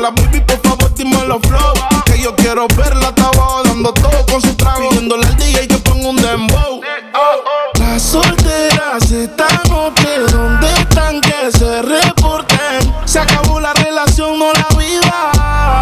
la 0.03 0.11
baby? 0.11 0.41
Por 0.41 0.61
favor, 0.61 0.93
dime 0.95 1.25
los 1.27 1.41
flow. 1.43 1.75
Que 2.05 2.21
yo 2.21 2.35
quiero 2.35 2.67
verla, 2.77 3.09
está 3.09 3.27
abajo 3.29 3.63
dando 3.65 3.93
todo 3.93 4.27
con 4.27 4.43
su 4.43 4.55
trago. 4.57 4.89
Pidiéndole 4.91 5.27
al 5.27 5.37
DJ 5.37 5.69
que 5.69 5.77
ponga 5.77 6.09
un 6.09 6.17
dembow. 6.17 6.81
Las 7.79 8.03
solteras 8.03 9.11
esta 9.11 9.47
noche, 9.69 10.09
¿dónde 10.33 10.67
están? 10.73 11.21
Que 11.21 11.53
se 11.57 11.83
reporten. 11.83 12.93
Se 13.05 13.21
acabó 13.21 13.61
la 13.61 13.73
relación, 13.75 14.39
no 14.39 14.53
la 14.53 14.67
vida. 14.77 15.81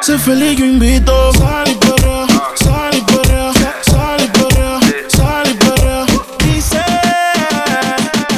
Sé 0.00 0.16
feliz, 0.16 0.56
yo 0.56 0.64
invito. 0.64 1.32
Sal 1.32 1.68
y 1.68 1.74
perrea, 1.74 2.26
sal 2.54 2.94
y 2.94 3.00
perrea, 3.00 3.52
sal 3.82 4.20
y 4.22 4.28
perrea, 4.28 4.80
sal 5.08 5.50
y 5.50 5.54
perrea. 5.54 6.06
Dice, 6.44 6.84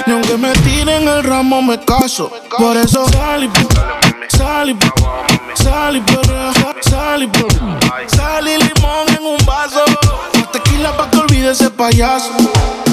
y 0.06 0.10
aunque 0.10 0.38
me 0.38 0.52
tiren 0.64 1.06
el 1.06 1.22
ramo, 1.22 1.60
me 1.60 1.78
caso. 1.84 2.32
Por 2.56 2.76
eso 2.78 3.06
sal 3.10 3.44
y 3.44 4.01
sal 4.32 4.70
y 4.70 4.78
sal 5.54 5.96
y 5.96 6.00
perrea, 6.00 6.52
sal 6.80 7.22
y. 7.22 7.30
Sal 8.08 8.48
y 8.48 8.56
limón 8.58 9.08
en 9.16 9.24
un 9.24 9.46
vaso. 9.46 9.84
Tequila 10.52 10.96
pa' 10.96 11.10
que 11.10 11.18
olvide 11.18 11.50
ese 11.50 11.70
payaso. 11.70 12.32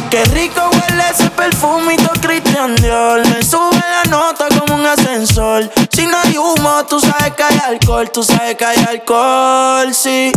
Qué 0.10 0.24
rico 0.26 0.62
huele 0.72 1.04
ese 1.12 1.30
perfumito 1.30 2.10
Christian 2.22 2.76
Dior 2.78 3.22
Me 3.28 3.44
sube 3.44 3.78
la 3.78 4.10
nota 4.10 4.48
un 4.70 4.86
ascensor. 4.86 5.70
Si 5.92 6.06
no 6.06 6.18
hay 6.24 6.38
humo, 6.38 6.86
tú 6.90 7.00
sabes 7.00 7.34
que 7.36 7.44
hay 7.44 7.60
alcohol 7.68 8.10
Tú 8.12 8.24
sabes 8.24 8.56
que 8.56 8.66
hay 8.66 8.78
alcohol, 8.88 9.94
sí. 9.94 10.32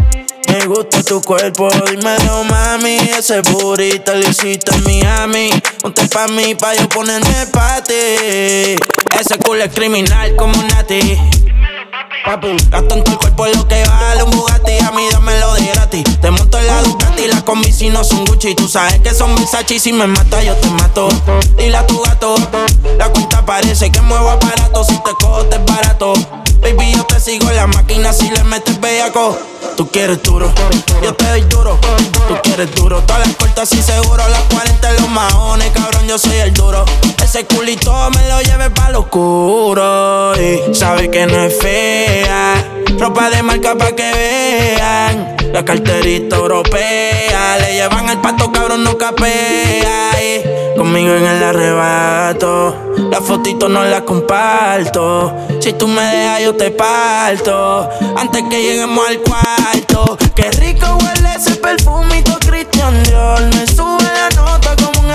Me 0.48 0.66
gusta 0.66 1.02
tu 1.02 1.20
cuerpo, 1.22 1.68
dímelo 1.90 2.44
mami. 2.44 2.96
Ese 3.18 3.40
burrito 3.40 4.14
lo 4.14 4.28
hiciste 4.28 4.74
en 4.74 4.84
Miami. 4.84 5.50
Ponte 5.80 6.06
pa' 6.08 6.28
mí, 6.28 6.54
pa' 6.54 6.74
yo 6.74 6.88
ponerme 6.88 7.46
pa' 7.52 7.82
ti. 7.82 8.76
Ese 9.18 9.38
culo 9.38 9.64
es 9.64 9.72
criminal 9.72 10.36
como 10.36 10.60
Nati 10.62 11.18
Papi, 12.24 12.50
en 12.50 13.04
tu 13.04 13.18
cuerpo 13.18 13.46
lo 13.46 13.66
que 13.66 13.84
vale 13.84 14.22
un 14.22 14.30
Bugatti 14.30 14.78
A 14.78 14.92
mí 14.92 15.08
dámelo 15.10 15.54
de 15.54 15.66
gratis. 15.66 16.04
Te 16.20 16.30
monto 16.30 16.56
en 16.56 16.68
la 16.68 16.80
Ducati 16.82 17.26
Las 17.26 17.42
combi 17.42 17.72
si 17.72 17.88
no 17.88 18.04
son 18.04 18.24
Gucci. 18.26 18.54
Tú 18.54 18.68
sabes 18.68 19.00
que 19.00 19.12
son 19.12 19.34
Versace 19.34 19.74
y 19.74 19.80
Si 19.80 19.92
me 19.92 20.06
mata 20.06 20.40
yo 20.42 20.54
te 20.54 20.68
mato. 20.68 21.08
Dile 21.56 21.76
a 21.76 21.86
tu 21.86 22.00
gato 22.00 22.36
La 22.96 23.08
cuenta 23.08 23.44
parece 23.44 23.90
que 23.90 24.00
muevo 24.02 24.30
aparato. 24.30 24.84
Si 24.84 24.94
te 24.98 25.10
cojo 25.18 25.46
te 25.46 25.56
es 25.56 25.64
barato. 25.64 26.12
Baby 26.60 26.92
yo 26.94 27.04
te 27.04 27.18
sigo 27.18 27.50
en 27.50 27.56
la 27.56 27.66
máquina 27.66 28.12
Si 28.12 28.30
le 28.30 28.44
metes 28.44 28.80
bellaco. 28.80 29.36
Tú 29.76 29.88
quieres 29.88 30.22
duro 30.22 30.52
Yo 31.02 31.14
te 31.14 31.28
doy 31.28 31.42
duro. 31.42 31.78
Tú 32.28 32.36
quieres 32.44 32.72
duro 32.76 33.00
Todas 33.00 33.26
las 33.26 33.36
cortas 33.36 33.72
y 33.72 33.82
seguro. 33.82 34.22
Las 34.28 34.42
40 34.42 34.90
en 34.90 34.96
los 34.96 35.08
maones 35.10 35.70
Cabrón 35.72 36.06
yo 36.06 36.18
soy 36.18 36.36
el 36.36 36.52
duro. 36.52 36.84
Ese 37.22 37.46
culito 37.46 38.10
me 38.10 38.28
lo 38.28 38.40
lleve 38.42 38.68
pa' 38.70 38.90
lo 38.90 39.00
oscuro 39.00 40.34
Y 40.38 40.74
sabe 40.74 41.10
que 41.10 41.26
no 41.26 41.42
es 41.44 41.56
Ropa 42.98 43.30
de 43.30 43.42
marca 43.42 43.76
pa' 43.76 43.96
que 43.96 44.12
vean. 44.12 45.36
La 45.52 45.64
carterita 45.64 46.36
europea 46.36 47.58
Le 47.58 47.74
llevan 47.74 48.08
el 48.08 48.18
pato 48.18 48.52
cabrón 48.52 48.84
no 48.84 48.96
capea. 48.96 50.12
Conmigo 50.76 51.14
en 51.14 51.26
el 51.26 51.42
arrebato. 51.42 52.94
La 53.10 53.20
fotito 53.20 53.68
no 53.68 53.84
la 53.84 54.04
comparto. 54.04 55.34
Si 55.60 55.72
tú 55.72 55.88
me 55.88 56.02
dejas 56.02 56.42
yo 56.42 56.54
te 56.54 56.70
parto. 56.70 57.88
Antes 58.16 58.44
que 58.48 58.62
lleguemos 58.62 59.04
al 59.08 59.18
cuarto. 59.18 60.16
Qué 60.34 60.50
rico 60.52 60.86
huele 61.00 61.34
ese 61.36 61.56
perfumito 61.56 62.38
Christian 62.40 63.02
Dior. 63.02 63.40
Me 63.54 63.66
sube 63.66 64.01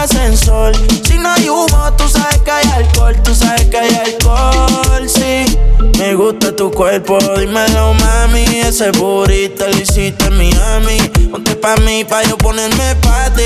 ascensor 0.08 0.76
Si 1.06 1.17
no 1.17 1.30
hay 1.32 1.50
humo 1.50 1.93
tú 1.98 2.08
sabes 2.08 2.38
que 2.39 2.52
hay 2.52 2.70
alcohol 2.76 3.15
Tú 3.24 3.36
sabes 3.36 3.65
que 3.65 3.78
hay 3.78 3.96
alcohol, 3.96 5.08
sí 5.08 5.58
Me 6.00 6.15
gusta 6.15 6.56
tu 6.56 6.72
cuerpo, 6.72 7.17
dímelo 7.38 7.93
mami 7.93 8.43
Ese 8.62 8.91
burrito 8.91 9.67
lo 9.67 9.78
hiciste 9.78 10.26
en 10.26 10.38
Miami 10.38 11.00
Ponte 11.32 11.56
pa' 11.56 11.78
mí, 11.78 12.04
pa' 12.04 12.24
yo 12.24 12.38
ponerme 12.38 12.96
pa' 13.02 13.30
ti 13.34 13.43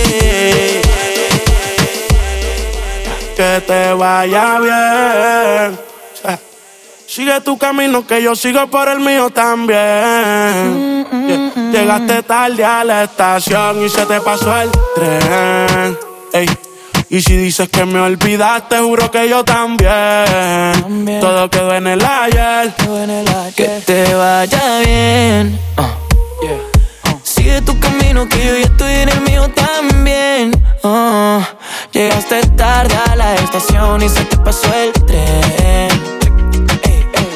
que 3.41 3.62
te 3.65 3.93
vaya 3.93 4.60
bien. 4.60 5.80
Sigue 7.08 7.41
tu 7.41 7.58
camino 7.58 8.06
que 8.06 8.21
yo 8.21 8.36
sigo 8.36 8.67
por 8.67 8.88
el 8.88 9.00
mío 9.00 9.30
también. 9.32 11.08
Yeah. 11.12 11.71
Llegaste 11.71 12.24
tarde 12.24 12.63
a 12.63 12.84
la 12.84 13.04
estación 13.04 13.84
y 13.84 13.89
se 13.89 14.06
te 14.06 14.21
pasó 14.21 14.56
el 14.62 14.69
tren. 14.95 16.11
Ey. 16.33 16.47
Y 17.09 17.21
si 17.21 17.35
dices 17.35 17.67
que 17.67 17.83
me 17.85 17.99
olvidaste, 17.99 18.79
juro 18.79 19.11
que 19.11 19.27
yo 19.27 19.43
también. 19.43 21.19
Todo 21.19 21.49
quedó 21.49 21.75
en 21.75 21.87
el 21.87 22.05
ayer. 22.05 22.73
Que 23.53 23.81
te 23.85 24.13
vaya 24.13 24.79
bien. 24.79 25.59
Ah. 25.75 25.93
Sigue 27.21 27.61
tu 27.61 27.77
camino 27.79 28.29
que 28.29 28.37
yo 28.37 28.55
ya 28.55 28.63
estoy 28.63 28.93
en 28.93 29.09
el 29.09 29.21
mío 29.21 29.49
también. 29.49 30.51
Ah, 30.83 31.45
llegaste 31.91 32.41
tarde 32.55 32.95
a 33.11 33.15
la 33.15 33.35
estación 33.35 34.01
y 34.03 34.07
se 34.07 34.23
te 34.23 34.37
pasó 34.37 34.73
el 34.73 34.93
tren. 35.05 35.89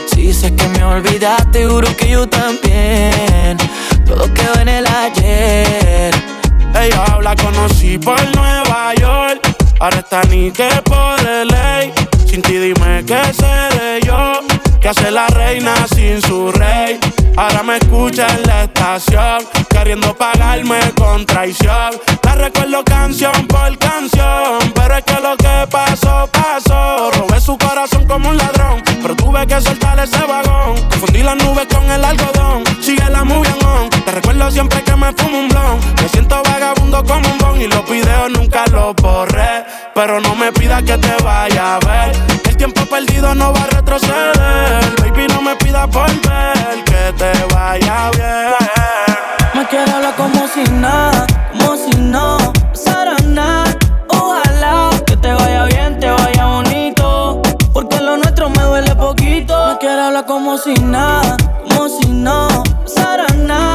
Si 0.08 0.28
dices 0.28 0.54
que 0.54 0.68
me 0.70 0.84
olvidaste, 0.86 1.68
juro 1.68 1.96
que 1.98 2.12
yo 2.12 2.28
también. 2.30 3.58
todo 4.06 4.34
quedó 4.34 4.62
en 4.62 4.70
el 4.70 4.88
ayer. 4.88 6.35
Ella 6.80 7.04
habla, 7.06 7.36
conocí 7.36 7.98
por 7.98 8.20
Nueva 8.36 8.94
York. 8.96 9.56
Ahora 9.80 10.00
está 10.00 10.24
ni 10.24 10.52
que 10.52 10.70
por 10.84 11.22
ley. 11.24 11.94
Sin 12.28 12.42
ti 12.42 12.58
dime 12.58 13.04
qué 13.06 13.22
seré 13.34 14.02
yo. 14.06 14.40
Que 14.82 14.90
hace 14.90 15.10
la 15.10 15.28
reina 15.28 15.74
sin 15.94 16.22
su 16.22 16.52
rey. 16.52 17.00
Ahora 17.38 17.64
me 17.64 17.78
escucha 17.78 18.28
en 18.28 18.44
la 18.44 18.64
estación, 18.64 19.44
queriendo 19.70 20.16
pagarme 20.16 20.80
con 20.98 21.26
traición. 21.26 21.92
La 22.24 22.36
recuerdo 22.36 22.84
canción 22.84 23.46
por 23.48 23.78
canción, 23.78 24.72
pero 24.74 24.98
es 24.98 25.04
que 25.04 25.20
lo 25.22 25.36
que 25.36 25.68
pasó, 25.70 26.30
pasó. 26.32 27.12
Robé 27.12 27.42
su 27.42 27.58
corazón 27.58 28.06
como 28.08 28.30
un 28.30 28.38
ladrón, 28.38 28.82
pero 29.02 29.16
tuve 29.16 29.46
que 29.48 29.60
soltar 29.60 30.00
ese 30.00 30.20
vagón. 30.26 30.78
Confundí 30.90 31.24
las 31.24 31.36
nubes 31.38 31.68
con 31.68 31.90
el 31.92 32.04
algodón, 32.06 32.64
sigue 32.82 33.10
la 33.10 33.24
movie 33.24 33.52
on. 33.66 33.95
Te 34.06 34.12
recuerdo 34.12 34.52
siempre 34.52 34.84
que 34.84 34.96
me 34.96 35.12
fumo 35.14 35.40
un 35.40 35.50
blon. 35.50 35.80
Me 36.00 36.08
siento 36.10 36.40
vagabundo 36.44 37.04
como 37.04 37.28
un 37.28 37.38
bon 37.40 37.60
y 37.60 37.66
los 37.68 37.90
videos 37.90 38.30
nunca 38.32 38.64
los 38.72 38.96
borré. 38.98 39.66
Pero 39.96 40.22
no 40.22 40.36
me 40.36 40.52
pidas 40.52 40.84
que 40.84 40.96
te 40.98 41.24
vaya 41.24 41.76
a 41.76 41.80
ver. 41.80 42.16
El 42.48 42.56
tiempo 42.56 42.86
perdido 42.86 43.34
no 43.34 43.52
va 43.52 43.62
a 43.62 43.68
retroceder. 43.68 44.96
Baby, 45.02 45.26
no 45.34 45.42
me 45.42 45.56
pidas 45.56 45.90
volver, 45.90 46.84
que 46.86 47.14
te 47.18 47.54
vaya 47.54 48.12
bien. 48.12 49.16
Me 49.56 49.66
quiero 49.68 49.96
hablar 49.96 50.16
como 50.16 50.48
si 50.50 50.64
nada, 50.72 51.26
como 51.58 51.76
si 51.76 51.98
no 52.00 52.38
pasara 52.72 53.16
nada. 53.26 53.76
Ojalá 54.10 54.92
que 55.08 55.18
te 55.18 55.34
vaya 55.34 55.66
bien, 55.66 56.00
te 56.00 56.12
vaya 56.12 56.46
bonito. 56.46 57.42
Porque 57.74 58.00
lo 58.00 58.18
nuestro 58.18 58.52
me 58.52 58.62
duele 58.62 58.96
poquito. 58.96 59.68
Me 59.70 59.78
quiero 59.80 60.04
hablar 60.04 60.26
como 60.28 60.58
si 60.60 60.76
nada, 60.76 61.38
como 61.64 61.90
si 61.90 62.08
no 62.10 62.64
pasara 62.84 63.26
nada. 63.36 63.75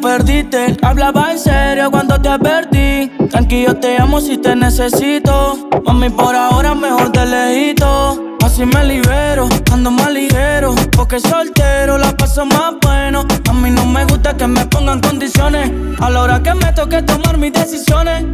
Perdiste. 0.00 0.76
Hablaba 0.82 1.32
en 1.32 1.38
serio 1.38 1.90
cuando 1.90 2.20
te 2.20 2.28
advertí. 2.28 3.10
Tranquilo, 3.30 3.74
te 3.76 3.98
amo 3.98 4.20
si 4.20 4.38
te 4.38 4.54
necesito. 4.54 5.68
Mami, 5.84 6.10
por 6.10 6.34
ahora 6.34 6.74
mejor 6.74 7.10
te 7.12 7.24
lejito. 7.24 8.36
Así 8.44 8.64
me 8.66 8.84
libero, 8.84 9.48
ando 9.72 9.90
más 9.90 10.12
ligero. 10.12 10.74
Porque 10.96 11.20
soltero 11.20 11.98
la 11.98 12.16
paso 12.16 12.44
más 12.46 12.74
bueno. 12.82 13.24
A 13.48 13.52
mí 13.52 13.70
no 13.70 13.86
me 13.86 14.04
gusta 14.04 14.36
que 14.36 14.46
me 14.46 14.64
pongan 14.66 15.00
condiciones. 15.00 15.70
A 16.00 16.10
la 16.10 16.22
hora 16.22 16.42
que 16.42 16.54
me 16.54 16.72
toque 16.72 17.02
tomar 17.02 17.38
mis 17.38 17.52
decisiones. 17.52 18.24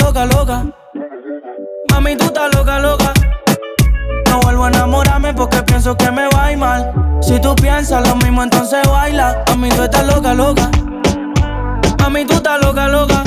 Loca, 0.00 0.26
loca. 0.26 0.66
Mami, 1.90 2.16
tú 2.16 2.24
estás 2.24 2.54
loca, 2.54 2.78
loca. 2.78 3.12
No 4.28 4.40
vuelvo 4.40 4.64
a 4.64 4.68
enamorarme 4.68 5.34
porque 5.34 5.62
pienso 5.62 5.96
que 5.96 6.10
me 6.10 6.28
va 6.28 6.44
a 6.44 6.52
ir 6.52 6.58
mal. 6.58 6.92
Si 7.20 7.40
tú 7.40 7.54
piensas 7.56 8.06
lo 8.06 8.16
mismo, 8.16 8.42
entonces 8.42 8.86
baila. 8.88 9.44
Mami, 9.48 9.68
tú 9.70 9.82
estás 9.82 10.06
loca, 10.06 10.34
loca. 10.34 10.70
Mami, 11.98 12.24
tú 12.24 12.34
estás 12.34 12.60
loca, 12.60 12.88
loca. 12.88 13.22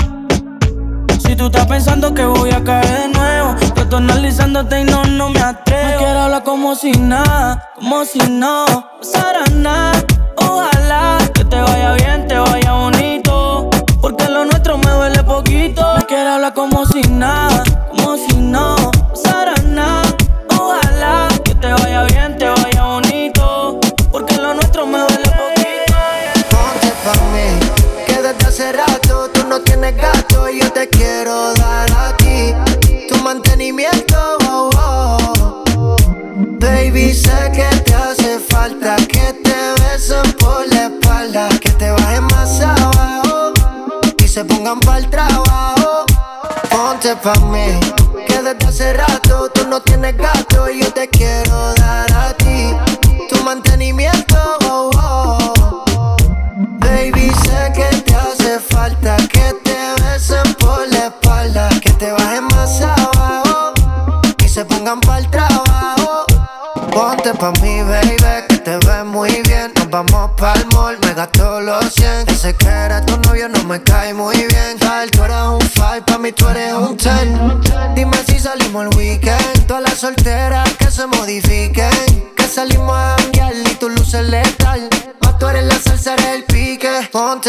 Si 1.19 1.35
tú 1.35 1.45
estás 1.47 1.65
pensando 1.67 2.13
que 2.13 2.25
voy 2.25 2.51
a 2.51 2.63
caer 2.63 2.85
de 2.85 3.07
nuevo, 3.09 3.55
yo 3.75 3.83
estoy 3.83 3.99
analizándote 3.99 4.81
y 4.81 4.83
no, 4.85 5.03
no 5.05 5.29
me 5.29 5.39
atrevo. 5.39 5.91
Me 5.91 5.97
quiero 5.97 6.19
hablar 6.19 6.43
como 6.43 6.75
si 6.75 6.91
nada, 6.91 7.71
como 7.75 8.03
si 8.05 8.19
no 8.29 8.65
pasara 8.99 9.45
nada. 9.53 10.03
Ojalá 10.37 11.17
que 11.33 11.45
te 11.45 11.61
vaya 11.61 11.93
bien, 11.93 12.27
te 12.27 12.37
vaya 12.37 12.73
bonito. 12.73 13.69
Porque 14.01 14.27
lo 14.29 14.45
nuestro 14.45 14.77
me 14.77 14.89
duele 14.89 15.23
poquito. 15.23 15.85
Me 15.97 16.05
quiero 16.05 16.31
hablar 16.31 16.53
como 16.53 16.85
si 16.85 17.01
nada, 17.03 17.63
yo 30.53 30.71
te 30.71 30.87
quiero 30.89 31.53
dar 31.53 31.89
a 31.91 32.17
ti 32.17 32.53
tu 33.07 33.17
mantenimiento. 33.23 34.17
oh, 34.49 34.69
oh. 34.77 35.95
Baby, 36.59 37.13
sé 37.13 37.40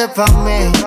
pa' 0.09 0.27
mí, 0.45 0.82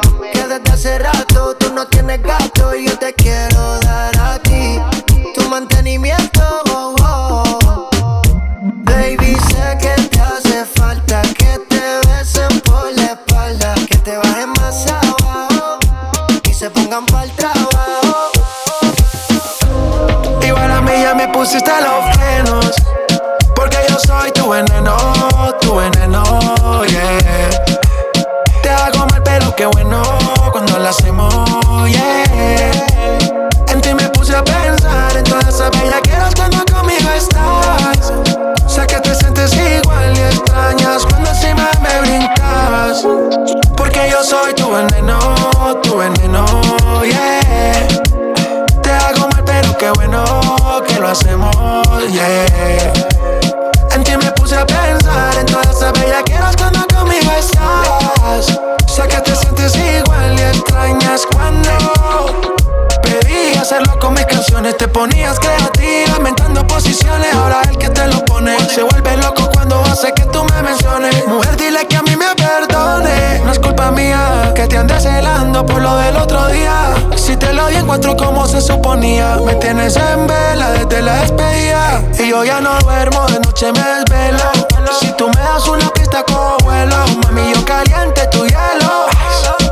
Te 64.77 64.87
ponías 64.89 65.39
creativa, 65.39 66.17
inventando 66.17 66.67
posiciones. 66.67 67.33
Ahora 67.33 67.61
el 67.69 67.77
que 67.77 67.89
te 67.89 68.07
lo 68.07 68.23
pone 68.25 68.57
se 68.69 68.83
vuelve 68.83 69.15
loco 69.17 69.49
cuando 69.53 69.81
hace 69.83 70.13
que 70.13 70.23
tú 70.25 70.43
me 70.43 70.61
menciones. 70.61 71.25
Mujer, 71.27 71.55
dile 71.55 71.87
que 71.87 71.95
a 71.95 72.01
mí 72.01 72.15
me 72.15 72.35
perdone. 72.35 73.39
No 73.45 73.51
es 73.51 73.59
culpa 73.59 73.91
mía 73.91 74.51
que 74.53 74.67
te 74.67 74.77
andes 74.77 75.03
celando 75.03 75.65
por 75.65 75.81
lo 75.81 75.95
del 75.97 76.17
otro 76.17 76.47
día. 76.47 76.93
Si 77.15 77.37
te 77.37 77.53
lo 77.53 77.67
di 77.67 77.77
encuentro 77.77 78.17
como 78.17 78.47
se 78.47 78.59
suponía. 78.59 79.37
Me 79.45 79.55
tienes 79.55 79.95
en 79.95 80.27
vela 80.27 80.71
desde 80.71 81.01
la 81.01 81.21
despedida. 81.21 82.01
Y 82.19 82.29
yo 82.29 82.43
ya 82.43 82.59
no 82.59 82.77
duermo, 82.79 83.25
de 83.27 83.39
noche 83.39 83.71
me 83.71 83.79
desvelo. 83.79 84.51
Si 84.99 85.11
tú 85.13 85.29
me 85.29 85.41
das 85.41 85.67
una 85.67 85.89
pista, 85.89 86.23
cojo 86.23 86.57
vuelo. 86.63 86.97
Mami, 87.23 87.53
yo 87.53 87.65
caliente 87.65 88.27
tu 88.27 88.45
hielo. 88.45 89.07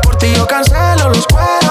Por 0.02 0.16
ti 0.16 0.34
yo 0.34 0.48
cancelo 0.48 1.10
los 1.10 1.28
cueros. 1.28 1.63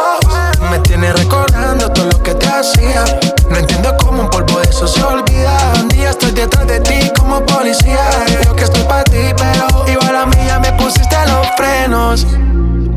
Me 0.73 0.79
tienes 0.79 1.13
recordando 1.19 1.93
todo 1.93 2.07
lo 2.07 2.23
que 2.23 2.35
te 2.35 2.49
hacía. 2.49 3.05
No 3.51 3.59
entiendo 3.59 3.95
cómo 3.99 4.23
un 4.23 4.31
polvo 4.31 4.59
de 4.59 4.71
eso 4.71 4.89
se 4.89 5.03
olvida. 5.03 5.53
Un 5.79 5.89
día 5.91 6.09
estoy 6.09 6.31
detrás 6.31 6.67
de 6.67 6.81
ti 6.81 7.13
como 7.15 7.45
policía. 7.45 8.09
Creo 8.41 8.57
que 8.57 8.65
estoy 8.65 8.83
para 8.85 9.05
ti, 9.05 9.21
pero 9.37 9.87
igual 9.87 10.17
a 10.17 10.25
mí 10.25 10.37
ya 10.47 10.59
me 10.61 10.73
pusiste 10.73 11.15
los 11.27 11.47
frenos. 11.59 12.27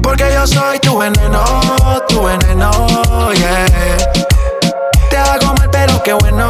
Porque 0.01 0.23
yo 0.33 0.47
soy 0.47 0.79
tu 0.79 0.99
veneno, 0.99 1.43
tu 2.07 2.23
veneno, 2.23 2.71
yeah. 3.33 3.65
Te 5.09 5.17
hago 5.17 5.53
mal, 5.55 5.69
pero 5.69 6.01
qué 6.01 6.13
bueno 6.13 6.49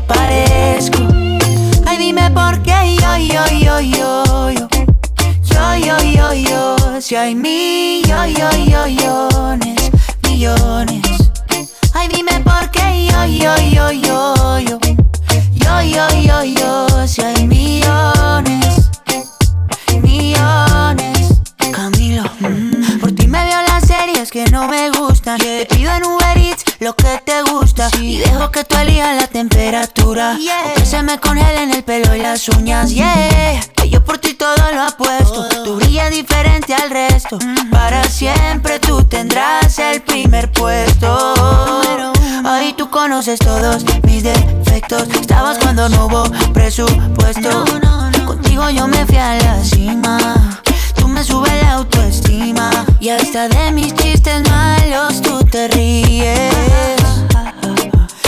parezco. 0.00 0.98
Ay, 1.86 1.98
dime 1.98 2.30
por 2.30 2.62
qué 2.62 2.96
yo, 3.00 3.16
yo, 3.16 3.44
yo, 3.58 3.80
yo, 3.80 4.50
yo. 4.50 4.68
Yo, 5.44 5.76
yo, 5.76 5.96
yo, 6.02 6.32
yo. 6.32 7.00
Si 7.00 7.14
hay 7.16 7.34
millones, 7.34 8.30
millones. 10.22 11.02
Ay, 11.94 12.08
dime 12.08 12.40
por 12.44 12.70
qué 12.70 13.06
yo, 13.10 13.24
yo, 13.26 13.56
yo, 13.70 13.92
yo, 13.92 14.58
yo. 14.60 14.78
Yo, 15.52 15.82
yo, 15.82 16.08
yo, 16.20 16.44
yo. 16.44 17.06
Si 17.06 17.20
conoces 43.22 43.38
todos 43.38 43.84
mis 44.02 44.24
defectos. 44.24 45.06
Estabas 45.20 45.56
cuando 45.58 45.88
no 45.88 46.06
hubo 46.06 46.24
presupuesto. 46.52 47.64
Contigo 48.26 48.68
yo 48.70 48.88
me 48.88 49.06
fui 49.06 49.16
a 49.16 49.34
la 49.34 49.62
cima. 49.62 50.60
Tú 50.96 51.06
me 51.06 51.22
subes 51.22 51.52
la 51.62 51.74
autoestima. 51.74 52.70
Y 52.98 53.10
hasta 53.10 53.48
de 53.48 53.70
mis 53.70 53.94
chistes 53.94 54.42
malos 54.50 55.22
tú 55.22 55.44
te 55.44 55.68
ríes. 55.68 56.50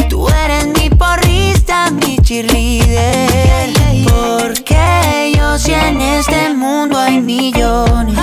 Tú 0.09 0.29
eres 0.29 0.67
mi 0.79 0.89
porrista, 0.91 1.91
mi 1.91 2.19
cheerleader. 2.19 3.73
Porque 4.07 5.33
yo 5.37 5.59
si 5.59 5.73
en 5.73 6.01
este 6.01 6.55
mundo 6.55 7.01
hay 7.01 7.21
millones. 7.21 8.17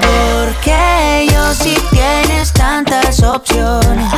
Porque 0.00 1.28
yo 1.30 1.52
si 1.52 1.76
tienes 1.90 2.54
tantas 2.54 3.22
opciones. 3.22 4.14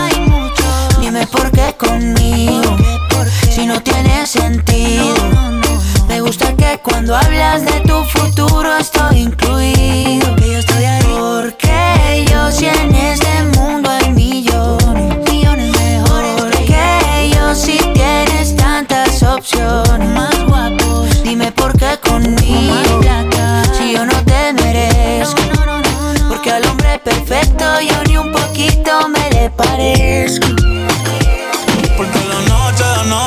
Dime 1.07 1.25
por 1.29 1.49
qué 1.53 1.73
conmigo. 1.79 2.77
Si 3.49 3.65
no 3.65 3.81
tiene 3.81 4.27
sentido. 4.27 5.15
Me 6.09 6.21
gusta 6.21 6.53
que 6.57 6.81
cuando 6.83 7.15
hablas 7.17 7.65
de 7.65 7.79
tu 7.83 8.03
futuro 8.07 8.77
estoy 8.77 9.21
incluido. 9.21 10.35
Que 10.35 10.51
yo 10.51 10.59
estoy 10.59 10.85
ahí. 10.85 11.05
Porque 11.07 12.27
yo 12.29 12.51
si 12.51 12.67
en 12.67 12.93
este 12.93 13.45
mundo 13.57 13.89
hay 13.89 14.11
millones, 14.11 15.31
millones 15.31 15.73
mejores. 15.79 16.41
Porque 16.41 17.31
yo 17.33 17.55
si 17.55 17.79
tienes 17.95 18.57
tantas 18.57 19.23
opciones, 19.23 20.36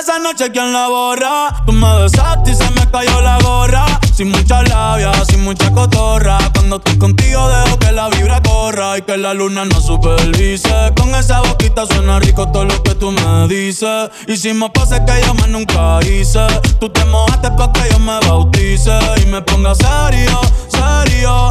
esa 0.00 0.18
noche 0.18 0.50
quién 0.52 0.72
la 0.72 0.88
borra. 0.88 1.62
Tú 1.64 1.72
me 1.72 2.02
besaste 2.02 2.50
y 2.50 2.54
se 2.54 2.70
me 2.70 2.90
cayó 2.90 3.20
la 3.20 3.38
gorra. 3.38 3.86
Sin 4.14 4.30
mucha 4.30 4.62
labia, 4.62 5.12
sin 5.24 5.44
mucha 5.44 5.70
cotorra. 5.70 6.38
Cuando 6.54 6.76
estoy 6.76 6.98
contigo 6.98 7.48
dejo 7.48 7.78
que 7.78 7.92
la 7.92 8.08
vibra 8.08 8.42
corra 8.42 8.98
y 8.98 9.02
que 9.02 9.16
la 9.16 9.34
luna 9.34 9.64
no 9.64 9.80
supervise. 9.80 10.92
Con 10.96 11.14
esa 11.14 11.40
boquita 11.40 11.86
suena 11.86 12.18
rico 12.18 12.48
todo 12.50 12.64
lo 12.64 12.82
que 12.82 12.94
tú 12.94 13.10
me 13.10 13.48
dices. 13.48 14.10
Hicimos 14.26 14.70
pases 14.70 15.00
que 15.00 15.24
yo 15.24 15.34
más 15.34 15.48
nunca 15.48 16.00
hice. 16.02 16.46
Tú 16.80 16.88
te 16.90 17.04
mojaste 17.04 17.50
pa' 17.52 17.72
que 17.72 17.88
yo 17.90 17.98
me 17.98 18.18
bautice 18.20 18.98
y 19.22 19.26
me 19.26 19.40
ponga 19.42 19.74
serio, 19.74 20.40
serio. 20.68 21.50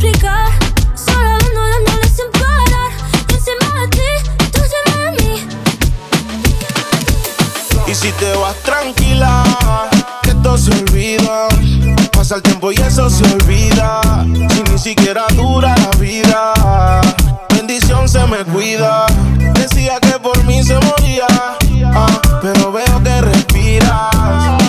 explicar. 0.00 0.48
Solo 0.94 1.20
dando, 1.20 1.60
dándole 1.60 2.08
sin. 2.08 2.24
Yo 3.28 3.36
encima 3.36 3.80
de 3.80 3.88
ti, 3.88 4.10
tú 4.50 4.60
encima 4.60 4.96
de 5.04 5.10
mí. 5.22 5.32
Y 7.86 7.94
si 7.94 8.10
te 8.12 8.34
vas 8.36 8.56
tranquila, 8.62 9.44
que 10.22 10.30
esto 10.30 10.56
se 10.56 10.70
olvida. 10.70 11.48
Pasa 12.12 12.36
el 12.36 12.42
tiempo 12.42 12.72
y 12.72 12.76
eso 12.76 13.10
se 13.10 13.24
olvida. 13.24 14.00
Si 14.24 14.62
ni 14.70 14.78
siquiera 14.78 15.26
dura 15.34 15.74
la 15.76 15.90
vida, 15.98 16.54
bendición 17.54 18.08
se 18.08 18.26
me 18.26 18.42
cuida. 18.44 19.06
Decía 19.54 20.00
que 20.00 20.18
por 20.18 20.42
mí 20.44 20.62
se 20.64 20.78
moría, 20.78 21.26
ah, 21.84 22.20
pero 22.40 22.72
veo 22.72 23.02
que 23.02 23.20
respiras. 23.20 24.59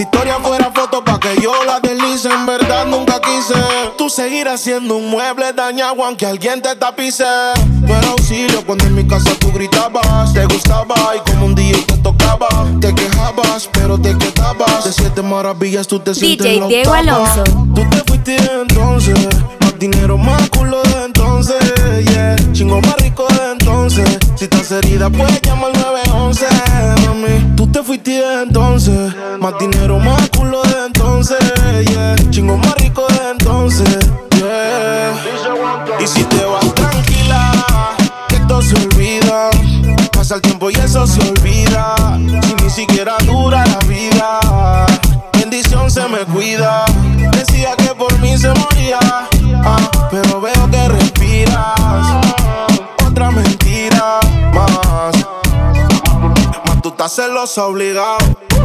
Esta 0.00 0.16
historia 0.16 0.38
fuera 0.42 0.72
foto 0.74 1.04
pa' 1.04 1.20
que 1.20 1.42
yo 1.42 1.52
la 1.66 1.78
deslice. 1.78 2.30
En 2.30 2.46
verdad 2.46 2.86
nunca 2.86 3.20
quise. 3.20 3.52
Tú 3.98 4.08
seguirás 4.08 4.62
siendo 4.62 4.96
un 4.96 5.10
mueble 5.10 5.52
dañado 5.52 6.02
aunque 6.02 6.24
alguien 6.24 6.62
te 6.62 6.74
tapice. 6.74 7.26
No 7.82 7.94
era 7.94 8.08
auxilio 8.08 8.64
cuando 8.64 8.86
en 8.86 8.94
mi 8.94 9.06
casa 9.06 9.30
tú 9.38 9.52
gritabas. 9.52 10.32
Te 10.32 10.46
gustaba 10.46 10.94
y 11.14 11.30
como 11.30 11.44
un 11.44 11.54
día 11.54 11.76
te 11.86 11.98
tocaba. 11.98 12.48
Te 12.80 12.94
quejabas, 12.94 13.68
pero 13.70 14.00
te 14.00 14.16
quedabas. 14.16 14.84
De 14.84 14.92
siete 14.94 15.20
maravillas 15.20 15.86
tú 15.86 16.00
te 16.00 16.14
sientes 16.14 16.46
DJ 16.46 16.66
Diego. 16.66 16.94
Alonso. 16.94 17.44
Tú 17.74 17.82
te 17.90 17.98
fuiste 18.06 18.36
entonces. 18.36 19.18
Más 19.60 19.78
dinero, 19.78 20.16
más 20.16 20.48
culo 20.48 20.80
de 20.82 21.04
Chingo 22.52 22.80
más 22.82 22.96
rico 22.96 23.26
de 23.28 23.52
entonces. 23.52 24.18
Si 24.36 24.44
estás 24.44 24.70
herida, 24.72 25.08
puedes 25.08 25.40
llamar 25.40 25.70
al 25.74 25.80
911. 25.80 26.46
Mami, 27.06 27.56
tú 27.56 27.66
te 27.66 27.82
fuiste 27.82 28.22
entonces. 28.42 29.14
Más 29.40 29.54
dinero, 29.58 29.98
más 29.98 30.28
culo 30.30 30.62
de 30.64 30.86
entonces. 30.86 31.38
Yeah. 31.88 32.16
Chingo 32.30 32.58
más 32.58 32.74
rico 32.74 33.06
de 33.08 33.30
entonces. 33.30 33.98
Yeah. 34.36 35.14
Y 35.98 36.06
si 36.06 36.22
te 36.24 36.44
vas 36.44 36.74
tranquila, 36.74 37.52
que 38.28 38.36
esto 38.36 38.60
se 38.60 38.74
olvida. 38.74 39.50
Pasa 40.12 40.34
el 40.34 40.42
tiempo 40.42 40.70
y 40.70 40.74
eso 40.74 41.06
se 41.06 41.20
olvida. 41.20 42.09
Celosa 57.20 57.66
obligado. 57.66 58.16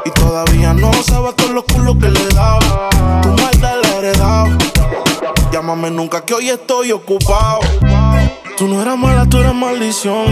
Y 0.05 0.11
todavía 0.11 0.73
no 0.73 0.93
sabes 1.03 1.35
todos 1.35 1.51
los 1.51 1.65
culos 1.65 1.97
que 1.99 2.07
le 2.07 2.25
daba. 2.29 2.89
Tu 3.21 3.27
maldad 3.27 3.75
la 3.83 3.89
he 3.89 3.97
heredado. 3.97 4.57
Llámame 5.51 5.91
nunca 5.91 6.23
que 6.23 6.35
hoy 6.35 6.49
estoy 6.49 6.93
ocupado. 6.93 7.59
Tú 8.55 8.69
no 8.69 8.81
eras 8.81 8.97
mala, 8.97 9.25
tú 9.25 9.39
eras 9.39 9.53
maldición. 9.53 10.27